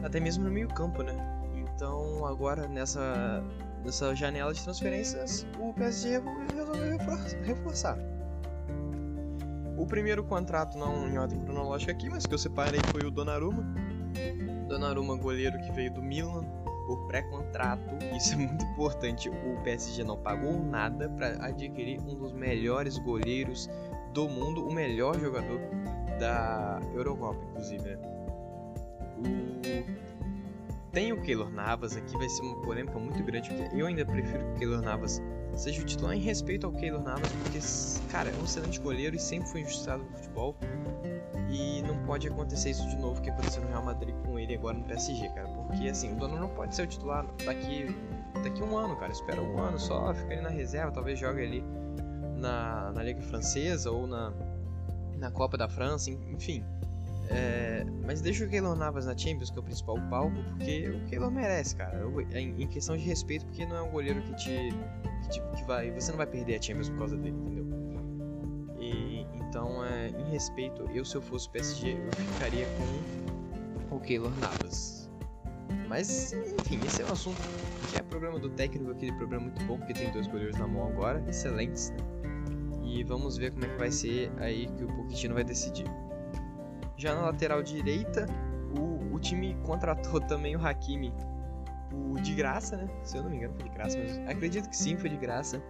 até 0.03 0.19
mesmo 0.19 0.45
no 0.45 0.51
meio 0.51 0.69
campo, 0.69 1.03
né? 1.03 1.15
Então 1.55 2.25
agora 2.25 2.67
nessa, 2.67 3.45
nessa 3.85 4.15
janela 4.15 4.55
de 4.55 4.63
transferências 4.63 5.47
o 5.61 5.75
PSG 5.75 6.23
resolveu 6.55 6.99
reforçar. 7.43 8.14
O 9.77 9.87
primeiro 9.87 10.25
contrato, 10.25 10.79
não 10.79 11.09
em 11.09 11.19
ordem 11.19 11.41
cronológica 11.41 11.93
aqui, 11.93 12.09
mas 12.09 12.27
que 12.27 12.35
eu 12.35 12.39
separei 12.39 12.81
foi 12.91 13.07
o 13.07 13.11
Donnarumma. 13.11 13.65
Donnarumma, 14.69 15.17
goleiro 15.17 15.59
que 15.61 15.73
veio 15.73 15.93
do 15.93 16.03
Milan 16.03 16.45
por 16.87 17.07
pré-contrato. 17.07 17.97
Isso 18.17 18.35
é 18.35 18.37
muito 18.37 18.65
importante. 18.65 19.29
O 19.29 19.63
PSG 19.63 20.05
não 20.05 20.17
pagou 20.17 20.63
nada 20.63 21.09
para 21.09 21.45
adquirir 21.45 22.01
um 22.01 22.15
dos 22.15 22.33
melhores 22.33 22.99
goleiros 22.99 23.69
do 24.13 24.29
mundo, 24.29 24.67
o 24.67 24.73
melhor 24.73 25.19
jogador 25.19 25.61
da 26.19 26.81
Eurocopa, 26.95 27.43
inclusive. 27.51 27.83
Né? 27.83 27.99
O 29.19 30.05
tem 30.95 31.13
o 31.13 31.21
Keylor 31.21 31.51
Navas, 31.51 31.97
aqui 31.97 32.17
vai 32.17 32.29
ser 32.29 32.43
uma 32.43 32.63
polêmica 32.63 32.97
muito 33.01 33.21
grande, 33.25 33.53
porque 33.53 33.77
eu 33.77 33.85
ainda 33.85 34.07
prefiro 34.07 34.45
que 34.45 34.51
o 34.53 34.55
Keylor 34.61 34.81
Navas 34.81 35.21
seja 35.57 35.83
o 35.83 35.85
titular 35.85 36.17
em 36.17 36.21
respeito 36.21 36.67
ao 36.67 36.73
Keylor 36.73 37.03
Navas, 37.03 37.31
porque, 37.43 37.59
cara, 38.11 38.31
é 38.31 38.35
um 38.41 38.45
excelente 38.45 38.81
goleiro 38.81 39.17
e 39.17 39.19
sempre 39.19 39.49
foi 39.49 39.61
injustiçado 39.61 40.03
no 40.03 40.11
futebol. 40.17 40.57
E 41.51 41.83
não 41.83 41.97
pode 42.05 42.27
acontecer 42.27 42.71
isso 42.71 42.89
de 42.89 42.97
novo 42.97 43.21
que 43.21 43.31
aconteceu 43.31 43.63
no 43.63 43.69
Real 43.69 43.85
Madrid 43.85 44.15
com 44.25 44.39
ele 44.39 44.55
agora 44.55 44.77
no 44.77 44.85
PSG, 44.85 45.29
cara. 45.31 45.49
Porque 45.49 45.89
assim, 45.89 46.13
o 46.13 46.17
dono 46.17 46.39
não 46.39 46.49
pode 46.49 46.75
ser 46.75 46.83
o 46.83 46.87
titular 46.87 47.27
daqui, 47.45 47.95
daqui 48.43 48.63
um 48.63 48.77
ano, 48.77 48.97
cara. 48.97 49.13
Espera 49.13 49.41
um 49.41 49.59
ano 49.59 49.79
só, 49.79 50.13
fica 50.15 50.33
ali 50.33 50.43
na 50.43 50.49
reserva, 50.49 50.91
talvez 50.91 51.19
jogue 51.19 51.43
ali 51.43 51.65
na, 52.37 52.93
na 52.93 53.03
Liga 53.03 53.23
Francesa 53.23 53.91
ou 53.91 54.07
na, 54.07 54.33
na 55.17 55.31
Copa 55.31 55.57
da 55.57 55.69
França, 55.69 56.11
enfim. 56.11 56.65
É, 57.31 57.85
mas 58.05 58.21
deixa 58.21 58.45
o 58.45 58.49
Keylor 58.49 58.77
Navas 58.77 59.07
na 59.07 59.17
Champions, 59.17 59.51
que 59.51 59.57
é 59.57 59.61
o 59.61 59.65
principal 59.65 59.97
palco, 60.11 60.37
porque 60.51 60.91
o 60.91 61.05
Keylor 61.07 61.31
merece, 61.31 61.75
cara. 61.75 62.03
Em, 62.33 62.63
em, 62.63 62.67
questão 62.67 62.97
de 62.97 63.03
respeito, 63.03 63.47
porque 63.47 63.65
não 63.65 63.77
é 63.77 63.83
um 63.83 63.91
goleiro 63.91 64.21
que 64.23 64.35
te, 64.35 64.75
que 65.25 65.31
te, 65.31 65.43
que 65.57 65.65
vai. 65.65 65.91
Você 65.91 66.11
não 66.11 66.19
vai 66.19 66.27
perder 66.27 66.57
a 66.57 66.63
Champions 66.63 66.89
por 66.89 66.99
causa 66.99 67.17
dele, 67.17 67.37
entendeu? 67.37 67.67
E, 68.79 69.27
então, 69.37 69.85
é, 69.85 70.09
em 70.09 70.31
respeito, 70.31 70.89
eu 70.93 71.05
se 71.05 71.17
eu 71.17 71.23
fosse 71.23 71.49
o 71.49 71.51
PSG, 71.51 71.93
eu 71.93 72.13
ficaria 72.13 72.67
com 73.89 73.97
o 73.97 74.01
Keylor 74.01 74.33
Navas. 74.39 75.11
Mas, 75.89 76.33
enfim, 76.33 76.81
esse 76.85 77.03
é 77.03 77.07
um 77.07 77.13
assunto 77.13 77.41
que 77.91 77.99
é 77.99 78.03
problema 78.03 78.39
do 78.39 78.51
técnico, 78.51 78.91
aquele 78.91 79.13
problema 79.13 79.45
muito 79.45 79.65
bom, 79.65 79.79
porque 79.79 79.95
tem 79.95 80.11
dois 80.11 80.27
goleiros 80.27 80.59
na 80.59 80.67
mão 80.67 80.89
agora, 80.89 81.25
excelentes, 81.29 81.91
né? 81.91 81.97
E 82.83 83.03
vamos 83.03 83.37
ver 83.37 83.53
como 83.53 83.65
é 83.65 83.69
que 83.69 83.77
vai 83.77 83.91
ser 83.91 84.31
aí 84.39 84.67
que 84.67 84.85
o 84.85 84.89
Pochettino 84.89 85.35
vai 85.35 85.45
decidir. 85.45 85.87
Já 86.97 87.15
na 87.15 87.23
lateral 87.23 87.63
direita, 87.63 88.27
o, 88.79 89.15
o 89.15 89.19
time 89.19 89.57
contratou 89.65 90.21
também 90.27 90.57
o 90.57 90.67
Hakimi 90.67 91.13
de 92.23 92.35
graça, 92.35 92.77
né? 92.77 92.89
Se 93.03 93.17
eu 93.17 93.23
não 93.23 93.31
me 93.31 93.37
engano 93.37 93.55
foi 93.55 93.65
de 93.65 93.75
graça, 93.75 93.99
mas 93.99 94.19
acredito 94.29 94.69
que 94.69 94.77
sim, 94.77 94.97
foi 94.97 95.11
de 95.11 95.17
graça. 95.17 95.63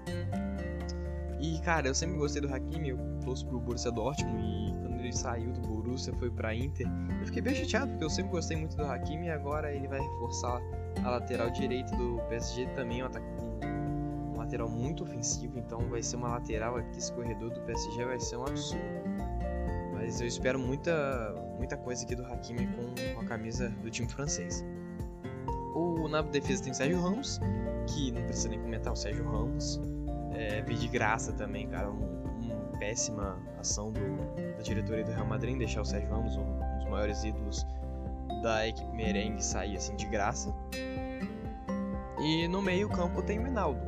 E 1.40 1.58
cara, 1.60 1.88
eu 1.88 1.94
sempre 1.94 2.16
gostei 2.16 2.40
do 2.40 2.52
Hakimi, 2.52 2.90
eu 2.90 2.98
trouxe 3.20 3.44
pro 3.44 3.60
Borussia 3.60 3.90
Dortmund 3.90 4.42
e 4.42 4.72
quando 4.80 4.98
ele 5.00 5.12
saiu 5.12 5.52
do 5.52 5.60
Borussia 5.60 6.12
foi 6.14 6.30
pra 6.30 6.54
Inter, 6.54 6.86
eu 7.20 7.26
fiquei 7.26 7.42
bem 7.42 7.54
chateado 7.54 7.90
porque 7.90 8.04
eu 8.04 8.10
sempre 8.10 8.30
gostei 8.30 8.56
muito 8.56 8.76
do 8.76 8.84
Hakimi 8.84 9.26
e 9.26 9.30
agora 9.30 9.72
ele 9.72 9.86
vai 9.86 10.00
reforçar 10.00 10.60
a 11.02 11.10
lateral 11.10 11.50
direita 11.50 11.94
do 11.96 12.18
PSG 12.28 12.66
também, 12.68 13.02
um, 13.02 13.08
um, 13.08 14.32
um 14.32 14.38
lateral 14.38 14.70
muito 14.70 15.02
ofensivo, 15.02 15.58
então 15.58 15.80
vai 15.88 16.02
ser 16.02 16.16
uma 16.16 16.28
lateral 16.28 16.76
aqui, 16.76 16.98
esse 16.98 17.12
corredor 17.12 17.50
do 17.50 17.60
PSG 17.60 18.04
vai 18.04 18.20
ser 18.20 18.36
um 18.36 18.46
absurdo. 18.46 18.84
Mas 19.92 20.20
eu 20.20 20.26
espero 20.26 20.58
muita, 20.58 21.34
muita 21.58 21.76
coisa 21.76 22.04
aqui 22.04 22.14
do 22.14 22.24
Hakimi 22.24 22.66
com 22.68 23.20
a 23.20 23.24
camisa 23.24 23.68
do 23.68 23.90
time 23.90 24.08
francês. 24.08 24.64
O, 25.74 26.08
na 26.08 26.22
defesa 26.22 26.62
tem 26.62 26.72
o 26.72 26.74
Sérgio 26.74 27.00
Ramos, 27.00 27.40
que 27.88 28.12
não 28.12 28.22
precisa 28.22 28.48
nem 28.48 28.60
comentar, 28.60 28.92
o 28.92 28.96
Sérgio 28.96 29.24
Ramos. 29.24 29.80
É, 30.32 30.62
de 30.62 30.88
graça 30.88 31.32
também, 31.32 31.68
cara, 31.68 31.90
um, 31.90 32.24
uma 32.40 32.78
péssima 32.78 33.38
ação 33.58 33.92
do, 33.92 34.00
da 34.56 34.62
diretoria 34.62 35.04
do 35.04 35.12
Real 35.12 35.26
Madrid 35.26 35.56
deixar 35.56 35.82
o 35.82 35.84
Sérgio 35.84 36.10
Ramos, 36.10 36.36
um, 36.36 36.42
um 36.42 36.78
dos 36.78 36.88
maiores 36.88 37.22
ídolos 37.24 37.64
da 38.42 38.66
equipe 38.66 38.92
merengue, 38.94 39.42
sair 39.42 39.76
assim 39.76 39.96
de 39.96 40.06
graça. 40.06 40.54
E 42.20 42.48
no 42.48 42.62
meio 42.62 42.88
campo 42.88 43.22
tem 43.22 43.38
o 43.38 43.46
Hinaldo, 43.46 43.80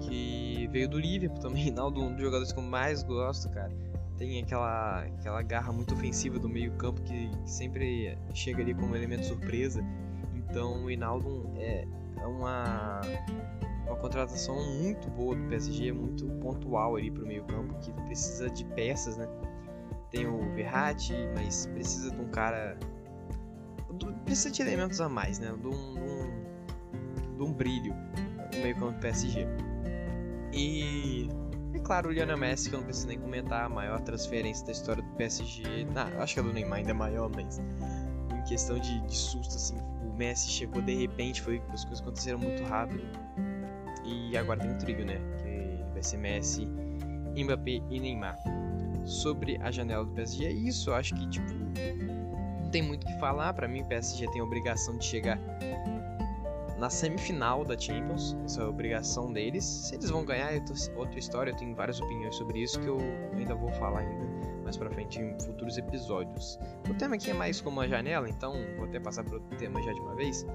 que 0.00 0.68
veio 0.72 0.88
do 0.88 0.98
Liverpool 0.98 1.38
também. 1.38 1.68
Hinaldo, 1.68 2.02
um 2.02 2.12
dos 2.12 2.22
jogadores 2.22 2.52
que 2.52 2.58
eu 2.58 2.62
mais 2.62 3.02
gosto, 3.02 3.48
cara. 3.50 3.70
Tem 4.16 4.42
aquela, 4.42 5.04
aquela 5.04 5.42
garra 5.42 5.72
muito 5.72 5.94
ofensiva 5.94 6.38
do 6.38 6.48
meio 6.48 6.72
campo 6.72 7.00
que 7.02 7.30
sempre 7.46 8.18
chega 8.34 8.62
ali 8.62 8.74
como 8.74 8.96
elemento 8.96 9.24
surpresa. 9.24 9.84
Então 10.50 10.84
o 10.84 10.90
Hinaldo 10.90 11.50
é, 11.56 11.86
é 12.16 12.26
uma, 12.26 13.00
uma 13.86 13.96
contratação 13.96 14.56
muito 14.78 15.08
boa 15.10 15.36
do 15.36 15.48
PSG, 15.48 15.92
muito 15.92 16.26
pontual 16.40 16.96
ali 16.96 17.10
para 17.10 17.24
o 17.24 17.26
meio 17.26 17.44
campo, 17.44 17.74
que 17.80 17.92
precisa 18.04 18.48
de 18.50 18.64
peças, 18.64 19.16
né? 19.16 19.28
Tem 20.10 20.26
o 20.26 20.54
Verratti, 20.54 21.14
mas 21.34 21.66
precisa 21.66 22.10
de 22.10 22.20
um 22.20 22.28
cara... 22.28 22.78
Precisa 24.24 24.50
de 24.50 24.62
elementos 24.62 25.00
a 25.00 25.08
mais, 25.08 25.38
né? 25.38 25.54
De 25.60 25.66
um, 25.66 25.94
de 25.94 26.00
um, 26.00 27.36
de 27.36 27.42
um 27.42 27.52
brilho 27.52 27.94
no 28.54 28.62
meio 28.62 28.74
campo 28.74 28.92
do 28.92 29.00
PSG. 29.00 29.46
E 30.52 31.28
e 31.74 31.80
claro, 31.80 32.08
o 32.08 32.12
Lionel 32.12 32.38
Messi, 32.38 32.68
que 32.68 32.74
eu 32.74 32.78
não 32.78 32.86
preciso 32.86 33.08
nem 33.08 33.18
comentar, 33.18 33.66
a 33.66 33.68
maior 33.68 34.00
transferência 34.00 34.64
da 34.66 34.72
história 34.72 35.02
do 35.02 35.08
PSG. 35.10 35.84
Não, 35.94 36.20
acho 36.20 36.34
que 36.34 36.40
a 36.40 36.42
do 36.42 36.52
Neymar 36.52 36.78
ainda 36.78 36.90
é 36.90 36.94
maior, 36.94 37.30
mas 37.34 37.58
em 37.58 38.42
questão 38.44 38.78
de, 38.78 39.00
de 39.06 39.16
susto, 39.16 39.54
assim, 39.54 39.76
Messi 40.18 40.50
chegou 40.50 40.82
de 40.82 40.94
repente, 40.94 41.40
foi 41.40 41.62
as 41.72 41.84
coisas 41.84 42.00
aconteceram 42.00 42.40
muito 42.40 42.64
rápido. 42.64 43.02
E 44.04 44.36
agora 44.36 44.58
tem 44.58 44.72
o 44.72 44.78
trio, 44.78 45.06
né? 45.06 45.20
Que 45.38 45.92
vai 45.92 46.02
ser 46.02 46.16
Messi, 46.16 46.66
Mbappé 47.36 47.80
e 47.88 48.00
Neymar. 48.00 48.36
Sobre 49.04 49.56
a 49.62 49.70
janela 49.70 50.04
do 50.04 50.10
PSG, 50.12 50.44
é 50.44 50.52
isso. 50.52 50.90
Eu 50.90 50.94
acho 50.94 51.14
que, 51.14 51.28
tipo, 51.28 51.52
não 52.60 52.68
tem 52.70 52.82
muito 52.82 53.04
o 53.04 53.06
que 53.06 53.18
falar. 53.20 53.54
Para 53.54 53.68
mim, 53.68 53.82
o 53.82 53.86
PSG 53.86 54.26
tem 54.32 54.40
a 54.40 54.44
obrigação 54.44 54.98
de 54.98 55.04
chegar 55.04 55.38
na 56.76 56.90
semifinal 56.90 57.64
da 57.64 57.78
Champions. 57.78 58.36
Essa 58.44 58.62
é 58.62 58.64
a 58.64 58.68
obrigação 58.68 59.32
deles. 59.32 59.64
Se 59.64 59.94
eles 59.94 60.10
vão 60.10 60.24
ganhar, 60.24 60.52
é 60.52 60.62
outra 60.96 61.18
história. 61.18 61.52
Eu 61.52 61.56
tenho 61.56 61.74
várias 61.74 62.00
opiniões 62.00 62.34
sobre 62.34 62.60
isso 62.60 62.80
que 62.80 62.88
eu 62.88 62.98
ainda 63.36 63.54
vou 63.54 63.70
falar 63.72 64.00
ainda 64.00 64.47
mais 64.68 64.76
pra 64.76 64.90
frente 64.90 65.18
em 65.18 65.38
futuros 65.40 65.78
episódios. 65.78 66.58
O 66.90 66.94
tema 66.94 67.14
aqui 67.14 67.30
é 67.30 67.34
mais 67.34 67.58
como 67.58 67.80
uma 67.80 67.88
janela, 67.88 68.28
então 68.28 68.52
vou 68.76 68.84
até 68.84 69.00
passar 69.00 69.24
pro 69.24 69.40
tema 69.56 69.82
já 69.82 69.92
de 69.92 70.00
uma 70.00 70.14
vez, 70.14 70.46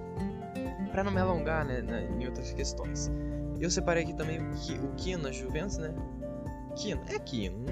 para 0.91 1.03
não 1.03 1.12
me 1.12 1.20
alongar 1.20 1.65
né, 1.65 2.08
em 2.15 2.25
outras 2.27 2.53
questões. 2.53 3.12
Eu 3.60 3.72
separei 3.72 4.03
aqui 4.03 4.13
também 4.13 4.39
o 4.39 4.93
Kino 4.98 5.24
na 5.24 5.32
Juventus, 5.32 5.77
né? 5.77 5.96
Kino, 6.75 7.01
é 7.10 7.17
Kino. 7.17 7.65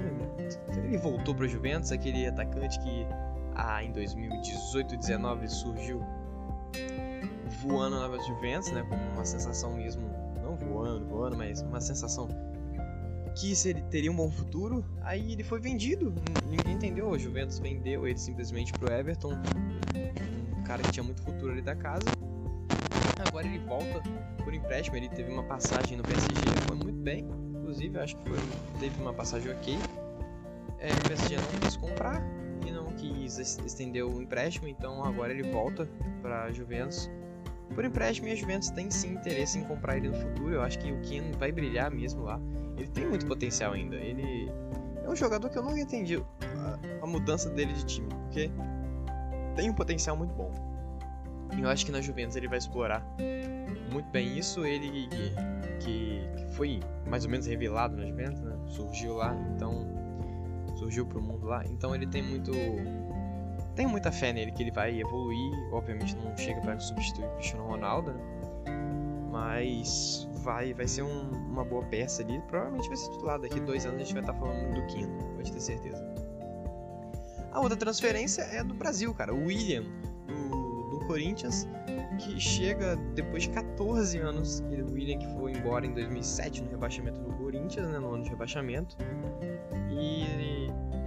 Ele 0.84 0.98
voltou 0.98 1.32
para 1.32 1.46
Juventus, 1.46 1.92
aquele 1.92 2.26
atacante 2.26 2.78
que 2.80 3.06
ah, 3.54 3.84
em 3.84 3.92
2018 3.92 4.96
19 4.96 5.48
surgiu 5.48 6.04
voando 7.62 8.00
na 8.00 8.18
Juventus, 8.18 8.72
né? 8.72 8.84
Como 8.88 9.00
uma 9.12 9.24
sensação 9.24 9.74
mesmo, 9.74 10.10
não 10.42 10.56
voando, 10.56 11.06
voando, 11.06 11.36
mas 11.36 11.62
uma 11.62 11.80
sensação 11.80 12.26
que 13.34 13.52
ele 13.68 13.82
teria 13.82 14.10
um 14.10 14.16
bom 14.16 14.30
futuro, 14.30 14.84
aí 15.02 15.32
ele 15.32 15.42
foi 15.42 15.60
vendido. 15.60 16.14
Ninguém 16.48 16.74
entendeu. 16.74 17.08
O 17.08 17.18
Juventus 17.18 17.58
vendeu 17.58 18.06
ele 18.06 18.18
simplesmente 18.18 18.72
pro 18.72 18.92
Everton, 18.92 19.32
um 20.56 20.62
cara 20.62 20.82
que 20.82 20.92
tinha 20.92 21.02
muito 21.02 21.22
futuro 21.22 21.52
ali 21.52 21.62
da 21.62 21.74
casa. 21.74 22.06
Agora 23.26 23.46
ele 23.46 23.58
volta 23.60 24.02
por 24.42 24.52
empréstimo. 24.52 24.96
Ele 24.96 25.08
teve 25.08 25.30
uma 25.30 25.44
passagem 25.44 25.96
no 25.96 26.02
PSG, 26.02 26.40
foi 26.66 26.76
muito 26.76 27.00
bem. 27.00 27.26
Inclusive, 27.56 27.98
acho 27.98 28.16
que 28.16 28.28
foi, 28.28 28.38
teve 28.80 29.00
uma 29.00 29.12
passagem 29.12 29.52
ok. 29.52 29.78
É, 30.78 30.88
o 30.88 31.08
PSG 31.08 31.36
não 31.36 31.60
quis 31.60 31.76
comprar 31.76 32.22
e 32.66 32.70
não 32.70 32.86
quis 32.86 33.38
estender 33.38 34.04
o 34.04 34.20
empréstimo, 34.20 34.68
então 34.68 35.04
agora 35.04 35.32
ele 35.32 35.44
volta 35.44 35.88
para 36.20 36.50
Juventus 36.50 37.08
por 37.72 37.84
empréstimo 37.84 38.28
a 38.28 38.34
Juventus 38.34 38.70
tem 38.70 38.90
sim 38.90 39.14
interesse 39.14 39.58
em 39.58 39.64
comprar 39.64 39.96
ele 39.96 40.08
no 40.08 40.16
futuro. 40.16 40.54
Eu 40.54 40.62
acho 40.62 40.78
que 40.78 40.90
o 40.90 41.00
Kim 41.00 41.32
vai 41.32 41.52
brilhar 41.52 41.90
mesmo 41.90 42.22
lá. 42.22 42.40
Ele 42.76 42.88
tem 42.88 43.06
muito 43.06 43.26
potencial 43.26 43.72
ainda. 43.72 43.96
Ele 43.96 44.50
é 45.04 45.08
um 45.08 45.16
jogador 45.16 45.48
que 45.50 45.58
eu 45.58 45.62
nunca 45.62 45.80
entendi 45.80 46.16
a, 46.16 46.78
a 47.02 47.06
mudança 47.06 47.50
dele 47.50 47.72
de 47.72 47.84
time, 47.84 48.08
porque 48.08 48.50
tem 49.54 49.70
um 49.70 49.74
potencial 49.74 50.16
muito 50.16 50.34
bom. 50.34 50.52
E 51.56 51.60
eu 51.60 51.68
acho 51.68 51.84
que 51.84 51.92
na 51.92 52.00
Juventus 52.00 52.36
ele 52.36 52.48
vai 52.48 52.58
explorar 52.58 53.04
muito 53.90 54.10
bem 54.10 54.38
isso. 54.38 54.64
Ele 54.64 55.08
que, 55.08 55.34
que 55.80 56.54
foi 56.56 56.80
mais 57.06 57.24
ou 57.24 57.30
menos 57.30 57.46
revelado 57.46 57.96
na 57.96 58.06
Juventus, 58.06 58.40
né? 58.40 58.56
Surgiu 58.68 59.14
lá, 59.14 59.34
então 59.54 59.86
surgiu 60.76 61.06
pro 61.06 61.20
mundo 61.20 61.46
lá. 61.46 61.64
Então 61.66 61.94
ele 61.94 62.06
tem 62.06 62.22
muito 62.22 62.52
tenho 63.74 63.88
muita 63.88 64.12
fé 64.12 64.32
nele 64.32 64.52
que 64.52 64.62
ele 64.62 64.70
vai 64.70 65.00
evoluir. 65.00 65.52
Obviamente 65.72 66.16
não 66.16 66.36
chega 66.36 66.60
para 66.60 66.78
substituir 66.78 67.26
o 67.26 67.30
Cristiano 67.34 67.66
Ronaldo, 67.66 68.12
né? 68.12 68.20
mas 69.30 70.28
vai, 70.42 70.74
vai 70.74 70.86
ser 70.86 71.02
um, 71.02 71.30
uma 71.30 71.64
boa 71.64 71.82
peça 71.84 72.22
ali. 72.22 72.40
Provavelmente 72.48 72.86
vai 72.88 72.96
ser 72.96 73.10
titular. 73.12 73.40
Daqui 73.40 73.60
dois 73.60 73.86
anos 73.86 73.96
a 73.96 74.04
gente 74.04 74.12
vai 74.12 74.22
estar 74.22 74.34
tá 74.34 74.38
falando 74.38 74.74
do 74.74 74.86
Kino, 74.86 75.16
pode 75.34 75.50
ter 75.50 75.60
certeza. 75.60 76.04
A 77.50 77.60
outra 77.60 77.76
transferência 77.76 78.42
é 78.42 78.62
do 78.62 78.74
Brasil, 78.74 79.12
cara. 79.14 79.34
O 79.34 79.46
William, 79.46 79.84
do, 80.26 80.90
do 80.90 81.06
Corinthians, 81.06 81.66
que 82.18 82.38
chega 82.40 82.96
depois 83.14 83.44
de 83.44 83.50
14 83.50 84.18
anos. 84.18 84.60
O 84.60 84.92
William 84.92 85.18
que 85.18 85.26
foi 85.34 85.52
embora 85.52 85.86
em 85.86 85.92
2007 85.92 86.62
no 86.62 86.70
rebaixamento 86.70 87.20
do 87.20 87.32
Corinthians, 87.34 87.88
né, 87.88 87.98
no 87.98 88.14
ano 88.14 88.22
de 88.22 88.30
rebaixamento. 88.30 88.96
E, 89.90 90.24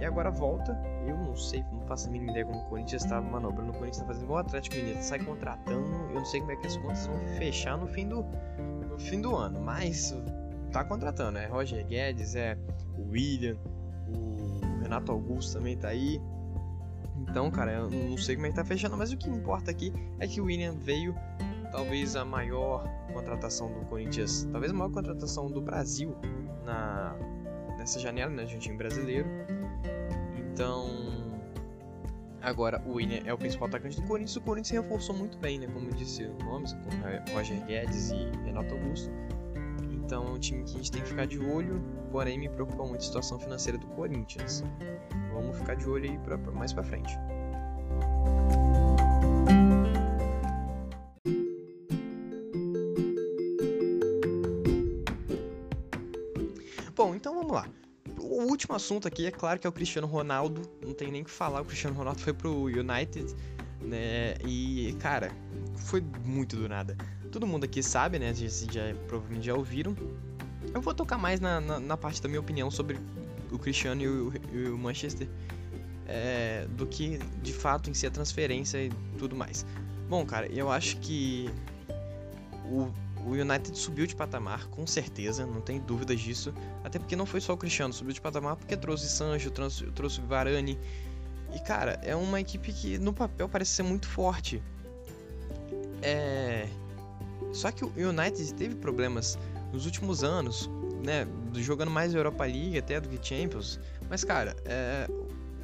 agora 0.06 0.30
volta. 0.30 0.78
Eu 1.06 1.16
não 1.16 1.36
sei, 1.36 1.64
não 1.72 1.80
faço 1.82 2.08
a 2.08 2.10
mínima 2.10 2.30
ideia 2.30 2.46
como 2.46 2.58
o 2.58 2.64
Corinthians 2.68 3.04
está 3.04 3.20
manobrando. 3.20 3.70
O 3.70 3.74
Corinthians 3.74 3.96
está 3.98 4.06
fazendo 4.06 4.24
igual 4.24 4.38
o 4.38 4.40
Atlético 4.40 4.76
Mineiro, 4.76 5.02
sai 5.02 5.18
contratando. 5.20 5.86
Eu 6.08 6.14
não 6.14 6.24
sei 6.24 6.40
como 6.40 6.52
é 6.52 6.56
que 6.56 6.66
as 6.66 6.76
contas 6.76 7.06
vão 7.06 7.18
fechar 7.38 7.76
no 7.76 7.86
fim 7.86 8.08
do, 8.08 8.24
no 8.90 8.98
fim 8.98 9.20
do 9.20 9.34
ano, 9.34 9.60
mas 9.60 10.14
tá 10.72 10.84
contratando. 10.84 11.38
É 11.38 11.46
Roger 11.46 11.84
Guedes, 11.86 12.34
é 12.34 12.58
o 12.98 13.10
William, 13.10 13.56
o 14.08 14.82
Renato 14.82 15.12
Augusto 15.12 15.58
também 15.58 15.76
tá 15.76 15.88
aí. 15.88 16.20
Então, 17.28 17.50
cara, 17.50 17.72
eu 17.72 17.90
não 17.90 18.16
sei 18.16 18.36
como 18.36 18.46
é 18.46 18.50
que 18.50 18.56
tá 18.56 18.64
fechando, 18.64 18.96
mas 18.96 19.12
o 19.12 19.16
que 19.16 19.28
importa 19.28 19.70
aqui 19.70 19.92
é 20.18 20.26
que 20.26 20.40
o 20.40 20.44
William 20.44 20.74
veio, 20.74 21.14
talvez 21.72 22.14
a 22.14 22.24
maior 22.24 22.84
contratação 23.12 23.72
do 23.72 23.86
Corinthians, 23.86 24.46
talvez 24.52 24.70
a 24.70 24.74
maior 24.74 24.90
contratação 24.90 25.50
do 25.50 25.60
Brasil 25.60 26.14
na 26.64 27.16
nessa 27.78 28.00
janela, 28.00 28.30
né, 28.30 28.44
de 28.44 28.56
um 28.56 28.58
time 28.58 28.76
brasileiro. 28.76 29.28
Então, 30.56 30.88
agora 32.40 32.82
o 32.86 32.94
William 32.94 33.20
é 33.26 33.34
o 33.34 33.36
principal 33.36 33.68
atacante 33.68 34.00
do 34.00 34.06
Corinthians. 34.06 34.36
O 34.36 34.40
Corinthians 34.40 34.68
se 34.68 34.88
reforçou 34.88 35.14
muito 35.14 35.36
bem, 35.36 35.58
né, 35.58 35.66
como 35.66 35.86
eu 35.86 35.92
disse 35.92 36.24
o 36.24 36.44
nome, 36.44 36.66
com 36.66 37.34
Roger 37.34 37.62
Guedes 37.66 38.10
e 38.10 38.30
Renato 38.42 38.72
Augusto. 38.72 39.10
Então 39.92 40.26
é 40.26 40.30
um 40.30 40.38
time 40.38 40.64
que 40.64 40.70
a 40.70 40.76
gente 40.78 40.90
tem 40.90 41.02
que 41.02 41.08
ficar 41.08 41.26
de 41.26 41.38
olho, 41.38 41.78
porém 42.10 42.38
me 42.38 42.48
preocupa 42.48 42.84
muito 42.84 43.02
a 43.02 43.04
situação 43.04 43.38
financeira 43.38 43.76
do 43.76 43.86
Corinthians. 43.88 44.64
Vamos 45.34 45.58
ficar 45.58 45.74
de 45.74 45.86
olho 45.86 46.10
aí 46.10 46.18
pra, 46.20 46.38
pra 46.38 46.52
mais 46.52 46.72
para 46.72 46.84
frente. 46.84 47.14
Último 58.56 58.74
assunto 58.74 59.06
aqui 59.06 59.26
é 59.26 59.30
claro 59.30 59.60
que 59.60 59.66
é 59.66 59.70
o 59.70 59.72
Cristiano 59.72 60.06
Ronaldo. 60.06 60.62
Não 60.84 60.94
tem 60.94 61.12
nem 61.12 61.22
o 61.22 61.24
que 61.24 61.30
falar, 61.30 61.60
o 61.60 61.64
Cristiano 61.64 61.94
Ronaldo 61.94 62.20
foi 62.20 62.32
pro 62.32 62.64
United. 62.64 63.34
né? 63.82 64.34
E, 64.44 64.96
cara, 64.98 65.30
foi 65.76 66.02
muito 66.24 66.56
do 66.56 66.68
nada. 66.68 66.96
Todo 67.30 67.46
mundo 67.46 67.64
aqui 67.64 67.82
sabe, 67.82 68.18
né? 68.18 68.32
Já, 68.32 68.46
já 68.48 68.94
provavelmente 69.06 69.46
já 69.46 69.54
ouviram. 69.54 69.94
Eu 70.74 70.80
vou 70.80 70.94
tocar 70.94 71.18
mais 71.18 71.38
na, 71.38 71.60
na, 71.60 71.78
na 71.78 71.96
parte 71.96 72.20
da 72.20 72.28
minha 72.28 72.40
opinião 72.40 72.70
sobre 72.70 72.98
o 73.52 73.58
Cristiano 73.58 74.02
e 74.02 74.08
o, 74.08 74.32
e 74.52 74.68
o 74.68 74.78
Manchester 74.78 75.28
é, 76.06 76.66
do 76.70 76.86
que 76.86 77.18
de 77.42 77.52
fato 77.52 77.90
em 77.90 77.94
si 77.94 78.06
a 78.06 78.10
transferência 78.10 78.82
e 78.82 78.90
tudo 79.18 79.36
mais. 79.36 79.66
Bom, 80.08 80.24
cara, 80.24 80.46
eu 80.46 80.70
acho 80.70 80.96
que 80.98 81.50
o, 82.64 82.90
o 83.26 83.32
United 83.32 83.76
subiu 83.76 84.06
de 84.06 84.14
patamar, 84.14 84.68
com 84.68 84.86
certeza, 84.86 85.44
não 85.44 85.60
tem 85.60 85.80
dúvidas 85.80 86.20
disso. 86.20 86.54
Até 86.84 86.98
porque 86.98 87.16
não 87.16 87.26
foi 87.26 87.40
só 87.40 87.54
o 87.54 87.56
Cristiano, 87.56 87.92
subiu 87.92 88.14
de 88.14 88.20
patamar 88.20 88.54
porque 88.54 88.76
trouxe 88.76 89.08
Sancho, 89.08 89.50
trouxe, 89.50 89.84
trouxe 89.86 90.20
Varane. 90.20 90.78
E 91.52 91.58
cara, 91.58 91.98
é 92.04 92.14
uma 92.14 92.40
equipe 92.40 92.72
que 92.72 92.98
no 92.98 93.12
papel 93.12 93.48
parece 93.48 93.72
ser 93.72 93.82
muito 93.82 94.08
forte. 94.08 94.62
É. 96.00 96.68
Só 97.52 97.72
que 97.72 97.84
o 97.84 97.92
United 97.96 98.54
teve 98.54 98.76
problemas 98.76 99.36
nos 99.72 99.86
últimos 99.86 100.22
anos, 100.22 100.70
né? 101.02 101.26
Jogando 101.54 101.90
mais 101.90 102.14
Europa 102.14 102.44
League 102.44 102.78
até 102.78 103.00
do 103.00 103.08
que 103.08 103.18
Champions. 103.20 103.80
Mas, 104.08 104.22
cara, 104.22 104.56
é, 104.64 105.08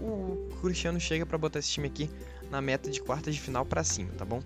o 0.01 0.49
Cristiano 0.61 0.99
chega 0.99 1.25
para 1.25 1.39
botar 1.39 1.61
esse 1.61 1.71
time 1.71 1.87
aqui 1.87 2.11
na 2.51 2.61
meta 2.61 2.91
de 2.91 3.01
quartas 3.01 3.35
de 3.35 3.41
final 3.41 3.65
para 3.65 3.85
cima, 3.85 4.11
tá 4.15 4.25
bom? 4.25 4.43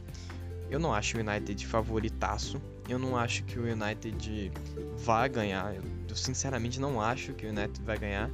Eu 0.71 0.79
não 0.79 0.93
acho 0.93 1.17
o 1.17 1.21
United 1.21 1.67
favoritaço. 1.67 2.61
Eu 2.89 2.99
não 2.99 3.17
acho 3.17 3.43
que 3.45 3.59
o 3.59 3.63
United 3.63 4.53
vai 4.99 5.29
ganhar. 5.29 5.75
Eu 6.09 6.17
sinceramente 6.17 6.81
não 6.81 7.01
acho 7.01 7.33
que 7.35 7.47
o 7.47 7.49
United 7.49 7.83
vai 7.83 7.99
ganhar. 7.99 8.31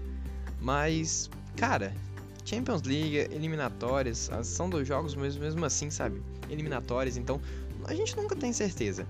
Mas, 0.60 1.30
cara, 1.56 1.94
Champions 2.44 2.82
League, 2.82 3.16
eliminatórias, 3.16 4.30
são 4.44 4.68
dois 4.68 4.86
jogos, 4.86 5.14
mas 5.14 5.36
mesmo 5.36 5.64
assim, 5.64 5.90
sabe? 5.90 6.22
Eliminatórias, 6.50 7.16
então 7.16 7.40
a 7.86 7.94
gente 7.94 8.16
nunca 8.16 8.36
tem 8.36 8.52
certeza. 8.52 9.06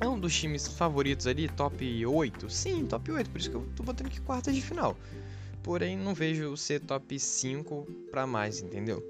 É 0.00 0.08
um 0.08 0.18
dos 0.18 0.34
times 0.34 0.66
favoritos 0.66 1.26
ali, 1.26 1.48
top 1.48 2.06
8? 2.06 2.48
Sim, 2.48 2.86
top 2.86 3.10
8, 3.10 3.30
por 3.30 3.38
isso 3.38 3.50
que 3.50 3.56
eu 3.56 3.66
tô 3.76 3.82
botando 3.82 4.06
aqui 4.06 4.20
quartas 4.20 4.54
de 4.54 4.62
final 4.62 4.96
porém 5.68 5.98
não 5.98 6.14
vejo 6.14 6.56
ser 6.56 6.80
top 6.80 7.18
5 7.18 7.86
para 8.10 8.26
mais, 8.26 8.62
entendeu? 8.62 9.04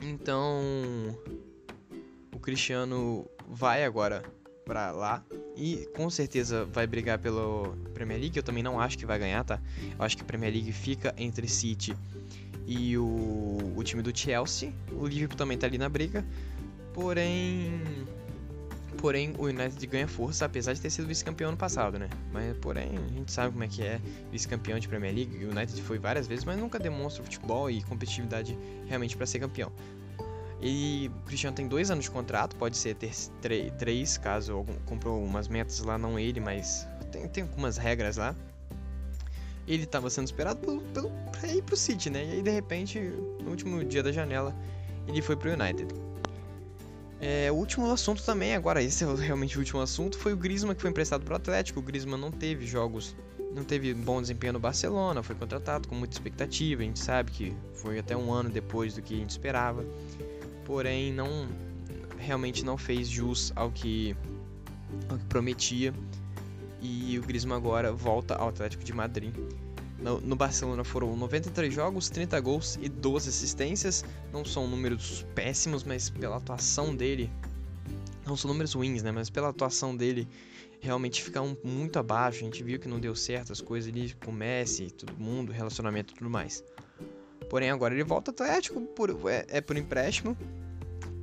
Então, 0.00 0.62
o 2.34 2.38
Cristiano 2.38 3.28
vai 3.46 3.84
agora 3.84 4.22
para 4.68 4.90
lá 4.90 5.24
e 5.56 5.88
com 5.96 6.10
certeza 6.10 6.66
vai 6.66 6.86
brigar 6.86 7.18
pela 7.18 7.74
Premier 7.94 8.20
League. 8.20 8.36
Eu 8.36 8.42
também 8.42 8.62
não 8.62 8.78
acho 8.78 8.98
que 8.98 9.06
vai 9.06 9.18
ganhar, 9.18 9.42
tá? 9.42 9.58
Eu 9.98 10.04
acho 10.04 10.14
que 10.14 10.22
a 10.22 10.26
Premier 10.26 10.52
League 10.52 10.70
fica 10.72 11.14
entre 11.16 11.48
City 11.48 11.96
e 12.66 12.98
o, 12.98 13.72
o 13.74 13.82
time 13.82 14.02
do 14.02 14.16
Chelsea. 14.16 14.70
O 14.92 15.06
Liverpool 15.06 15.38
também 15.38 15.56
tá 15.56 15.66
ali 15.66 15.78
na 15.78 15.88
briga, 15.88 16.22
porém 16.92 17.80
Porém, 18.98 19.32
o 19.38 19.44
United 19.44 19.86
ganha 19.86 20.08
força, 20.08 20.44
apesar 20.44 20.72
de 20.72 20.80
ter 20.80 20.90
sido 20.90 21.06
vice-campeão 21.06 21.50
ano 21.50 21.56
passado, 21.56 22.00
né? 22.00 22.08
Mas, 22.32 22.56
porém, 22.56 22.90
a 22.96 23.12
gente 23.14 23.30
sabe 23.30 23.52
como 23.52 23.62
é 23.62 23.68
que 23.68 23.80
é 23.80 24.00
vice-campeão 24.32 24.76
de 24.78 24.88
Premier 24.88 25.14
League. 25.14 25.44
O 25.44 25.50
United 25.50 25.80
foi 25.82 25.98
várias 26.00 26.26
vezes, 26.26 26.44
mas 26.44 26.58
nunca 26.58 26.80
demonstra 26.80 27.22
futebol 27.22 27.70
e 27.70 27.80
competitividade 27.84 28.58
realmente 28.86 29.16
para 29.16 29.24
ser 29.24 29.38
campeão. 29.38 29.70
E 30.60 31.10
o 31.22 31.26
Cristiano 31.26 31.54
tem 31.54 31.68
dois 31.68 31.90
anos 31.90 32.04
de 32.04 32.10
contrato, 32.10 32.56
pode 32.56 32.76
ser 32.76 32.96
ter 32.96 33.12
três, 33.78 34.18
caso 34.18 34.52
algum, 34.52 34.74
comprou 34.86 35.22
umas 35.22 35.46
metas 35.46 35.78
lá, 35.80 35.96
não 35.96 36.18
ele, 36.18 36.40
mas 36.40 36.86
tem, 37.12 37.28
tem 37.28 37.42
algumas 37.44 37.76
regras 37.76 38.16
lá. 38.16 38.34
Ele 39.66 39.84
estava 39.84 40.10
sendo 40.10 40.26
esperado 40.26 40.58
pelo, 40.60 40.80
pelo, 40.80 41.10
pra 41.30 41.46
ir 41.52 41.62
pro 41.62 41.76
City, 41.76 42.10
né? 42.10 42.24
E 42.24 42.32
aí, 42.32 42.42
de 42.42 42.50
repente, 42.50 42.98
no 42.98 43.50
último 43.50 43.84
dia 43.84 44.02
da 44.02 44.10
janela, 44.10 44.54
ele 45.06 45.22
foi 45.22 45.36
pro 45.36 45.52
United. 45.52 45.94
É, 47.20 47.50
o 47.50 47.54
último 47.54 47.90
assunto 47.90 48.22
também, 48.22 48.54
agora 48.54 48.82
esse 48.82 49.04
é 49.04 49.14
realmente 49.14 49.56
o 49.56 49.60
último 49.60 49.80
assunto, 49.80 50.16
foi 50.16 50.32
o 50.32 50.36
Griezmann 50.36 50.74
que 50.74 50.80
foi 50.80 50.90
emprestado 50.90 51.24
para 51.24 51.34
o 51.34 51.36
Atlético. 51.36 51.80
O 51.80 51.82
Griezmann 51.82 52.20
não 52.20 52.30
teve 52.30 52.66
jogos, 52.66 53.14
não 53.54 53.64
teve 53.64 53.92
bom 53.92 54.20
desempenho 54.20 54.54
no 54.54 54.60
Barcelona, 54.60 55.22
foi 55.22 55.34
contratado 55.34 55.88
com 55.88 55.94
muita 55.94 56.14
expectativa. 56.14 56.82
A 56.82 56.84
gente 56.84 57.00
sabe 57.00 57.30
que 57.30 57.56
foi 57.74 57.98
até 57.98 58.16
um 58.16 58.32
ano 58.32 58.48
depois 58.48 58.94
do 58.94 59.02
que 59.02 59.14
a 59.14 59.18
gente 59.18 59.30
esperava, 59.30 59.84
porém 60.68 61.12
não 61.12 61.48
realmente 62.16 62.64
não 62.64 62.78
fez 62.78 63.08
jus 63.08 63.52
ao 63.56 63.72
que, 63.72 64.14
ao 65.08 65.18
que 65.18 65.24
prometia. 65.24 65.92
E 66.80 67.18
o 67.18 67.22
Griezmann 67.22 67.56
agora 67.56 67.92
volta 67.92 68.36
ao 68.36 68.50
Atlético 68.50 68.84
de 68.84 68.92
Madrid 68.92 69.34
no, 69.98 70.20
no, 70.20 70.36
Barcelona 70.36 70.84
foram 70.84 71.16
93 71.16 71.74
jogos, 71.74 72.08
30 72.08 72.40
gols 72.40 72.78
e 72.80 72.88
12 72.88 73.28
assistências. 73.28 74.04
Não 74.32 74.44
são 74.44 74.68
números 74.68 75.26
péssimos, 75.34 75.82
mas 75.82 76.08
pela 76.08 76.36
atuação 76.36 76.94
dele. 76.94 77.30
Não 78.24 78.36
são 78.36 78.48
números 78.48 78.74
ruins, 78.74 79.02
né? 79.02 79.10
Mas 79.10 79.28
pela 79.28 79.48
atuação 79.48 79.96
dele, 79.96 80.28
realmente 80.80 81.22
fica 81.22 81.42
um, 81.42 81.56
muito 81.64 81.98
abaixo. 81.98 82.38
A 82.38 82.44
gente 82.44 82.62
viu 82.62 82.78
que 82.78 82.86
não 82.86 83.00
deu 83.00 83.16
certo 83.16 83.52
as 83.52 83.60
coisas 83.60 83.92
ali 83.92 84.14
com 84.24 84.30
o 84.30 84.34
Messi, 84.34 84.90
todo 84.90 85.16
mundo, 85.18 85.50
relacionamento 85.50 86.14
e 86.14 86.16
tudo 86.16 86.30
mais. 86.30 86.62
Porém, 87.48 87.70
agora 87.70 87.94
ele 87.94 88.04
volta 88.04 88.30
ao 88.30 88.34
Atlético, 88.34 88.80
por, 88.80 89.10
é, 89.30 89.46
é 89.48 89.60
por 89.60 89.76
empréstimo. 89.76 90.36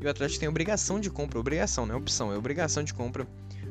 E 0.02 0.06
o 0.06 0.10
Atlético 0.10 0.40
tem 0.40 0.50
obrigação 0.50 1.00
de 1.00 1.10
compra. 1.10 1.40
Obrigação, 1.40 1.86
não 1.86 1.96
é 1.96 1.98
opção, 1.98 2.34
é 2.34 2.38
obrigação 2.38 2.84
de 2.84 2.94
compra 2.94 3.28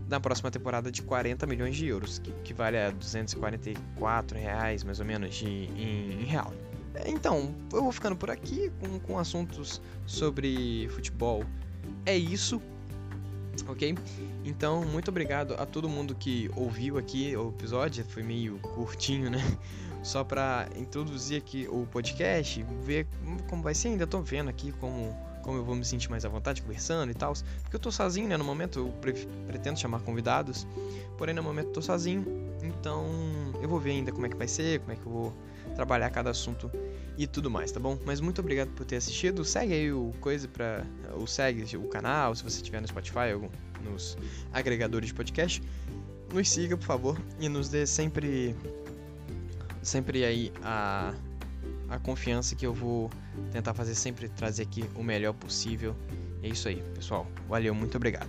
na 0.08 0.20
próxima 0.20 0.50
temporada 0.50 0.90
de 0.90 1.02
40 1.02 1.46
milhões 1.46 1.76
de 1.76 1.86
euros, 1.86 2.18
que, 2.18 2.30
que 2.44 2.54
vale 2.54 2.78
a 2.78 2.90
244 2.90 4.38
reais 4.38 4.84
mais 4.84 5.00
ou 5.00 5.06
menos 5.06 5.34
de, 5.34 5.46
em, 5.46 6.22
em 6.22 6.24
real. 6.24 6.52
Então, 7.06 7.54
eu 7.72 7.82
vou 7.82 7.92
ficando 7.92 8.14
por 8.14 8.30
aqui 8.30 8.70
com, 8.80 9.00
com 9.00 9.18
assuntos 9.18 9.80
sobre 10.06 10.88
futebol. 10.90 11.44
É 12.06 12.16
isso, 12.16 12.62
ok? 13.66 13.96
Então, 14.44 14.84
muito 14.84 15.08
obrigado 15.08 15.54
a 15.54 15.66
todo 15.66 15.88
mundo 15.88 16.14
que 16.14 16.50
ouviu 16.54 16.96
aqui 16.96 17.36
o 17.36 17.48
episódio, 17.48 18.04
foi 18.04 18.22
meio 18.22 18.58
curtinho, 18.58 19.30
né? 19.30 19.40
Só 20.04 20.22
para 20.22 20.68
introduzir 20.76 21.38
aqui 21.38 21.66
o 21.68 21.86
podcast, 21.86 22.64
ver 22.82 23.08
como 23.48 23.62
vai 23.62 23.74
ser. 23.74 23.88
Ainda 23.88 24.06
tô 24.06 24.20
vendo 24.20 24.50
aqui 24.50 24.70
como 24.72 25.16
como 25.42 25.58
eu 25.58 25.64
vou 25.64 25.74
me 25.74 25.84
sentir 25.84 26.10
mais 26.10 26.24
à 26.24 26.28
vontade 26.28 26.62
conversando 26.62 27.10
e 27.10 27.14
tal. 27.14 27.34
Porque 27.62 27.76
eu 27.76 27.80
tô 27.80 27.90
sozinho, 27.90 28.28
né? 28.28 28.36
No 28.36 28.44
momento 28.44 28.78
eu 28.78 28.94
pretendo 29.46 29.78
chamar 29.78 30.00
convidados, 30.00 30.66
porém 31.18 31.34
no 31.34 31.42
momento 31.42 31.68
eu 31.68 31.72
tô 31.72 31.82
sozinho. 31.82 32.24
Então 32.62 33.06
eu 33.62 33.68
vou 33.68 33.78
ver 33.78 33.92
ainda 33.92 34.12
como 34.12 34.26
é 34.26 34.28
que 34.28 34.36
vai 34.36 34.48
ser, 34.48 34.80
como 34.80 34.92
é 34.92 34.96
que 34.96 35.06
eu 35.06 35.12
vou 35.12 35.32
trabalhar 35.74 36.08
cada 36.10 36.30
assunto 36.30 36.70
e 37.16 37.26
tudo 37.26 37.50
mais, 37.50 37.70
tá 37.70 37.80
bom? 37.80 37.98
Mas 38.04 38.20
muito 38.20 38.40
obrigado 38.40 38.70
por 38.70 38.84
ter 38.84 38.96
assistido. 38.96 39.44
Segue 39.44 39.72
aí 39.72 39.92
o 39.92 40.12
coisa 40.20 40.48
para 40.48 40.84
o 41.16 41.26
segue 41.26 41.76
o 41.76 41.88
canal, 41.88 42.34
se 42.34 42.42
você 42.42 42.56
estiver 42.56 42.80
no 42.80 42.88
Spotify 42.88 43.34
ou 43.34 43.50
nos 43.82 44.16
agregadores 44.52 45.08
de 45.08 45.14
podcast. 45.14 45.62
Nos 46.32 46.50
siga, 46.50 46.76
por 46.76 46.84
favor, 46.84 47.20
e 47.38 47.48
nos 47.48 47.68
dê 47.68 47.86
sempre 47.86 48.56
sempre 49.84 50.24
aí 50.24 50.52
a 50.62 51.14
a 51.88 51.98
confiança 51.98 52.54
que 52.54 52.66
eu 52.66 52.72
vou 52.72 53.10
tentar 53.52 53.74
fazer 53.74 53.94
sempre 53.94 54.28
trazer 54.28 54.62
aqui 54.62 54.84
o 54.94 55.02
melhor 55.02 55.32
possível. 55.34 55.94
É 56.42 56.48
isso 56.48 56.68
aí, 56.68 56.82
pessoal. 56.94 57.26
Valeu, 57.48 57.74
muito 57.74 57.96
obrigado. 57.96 58.28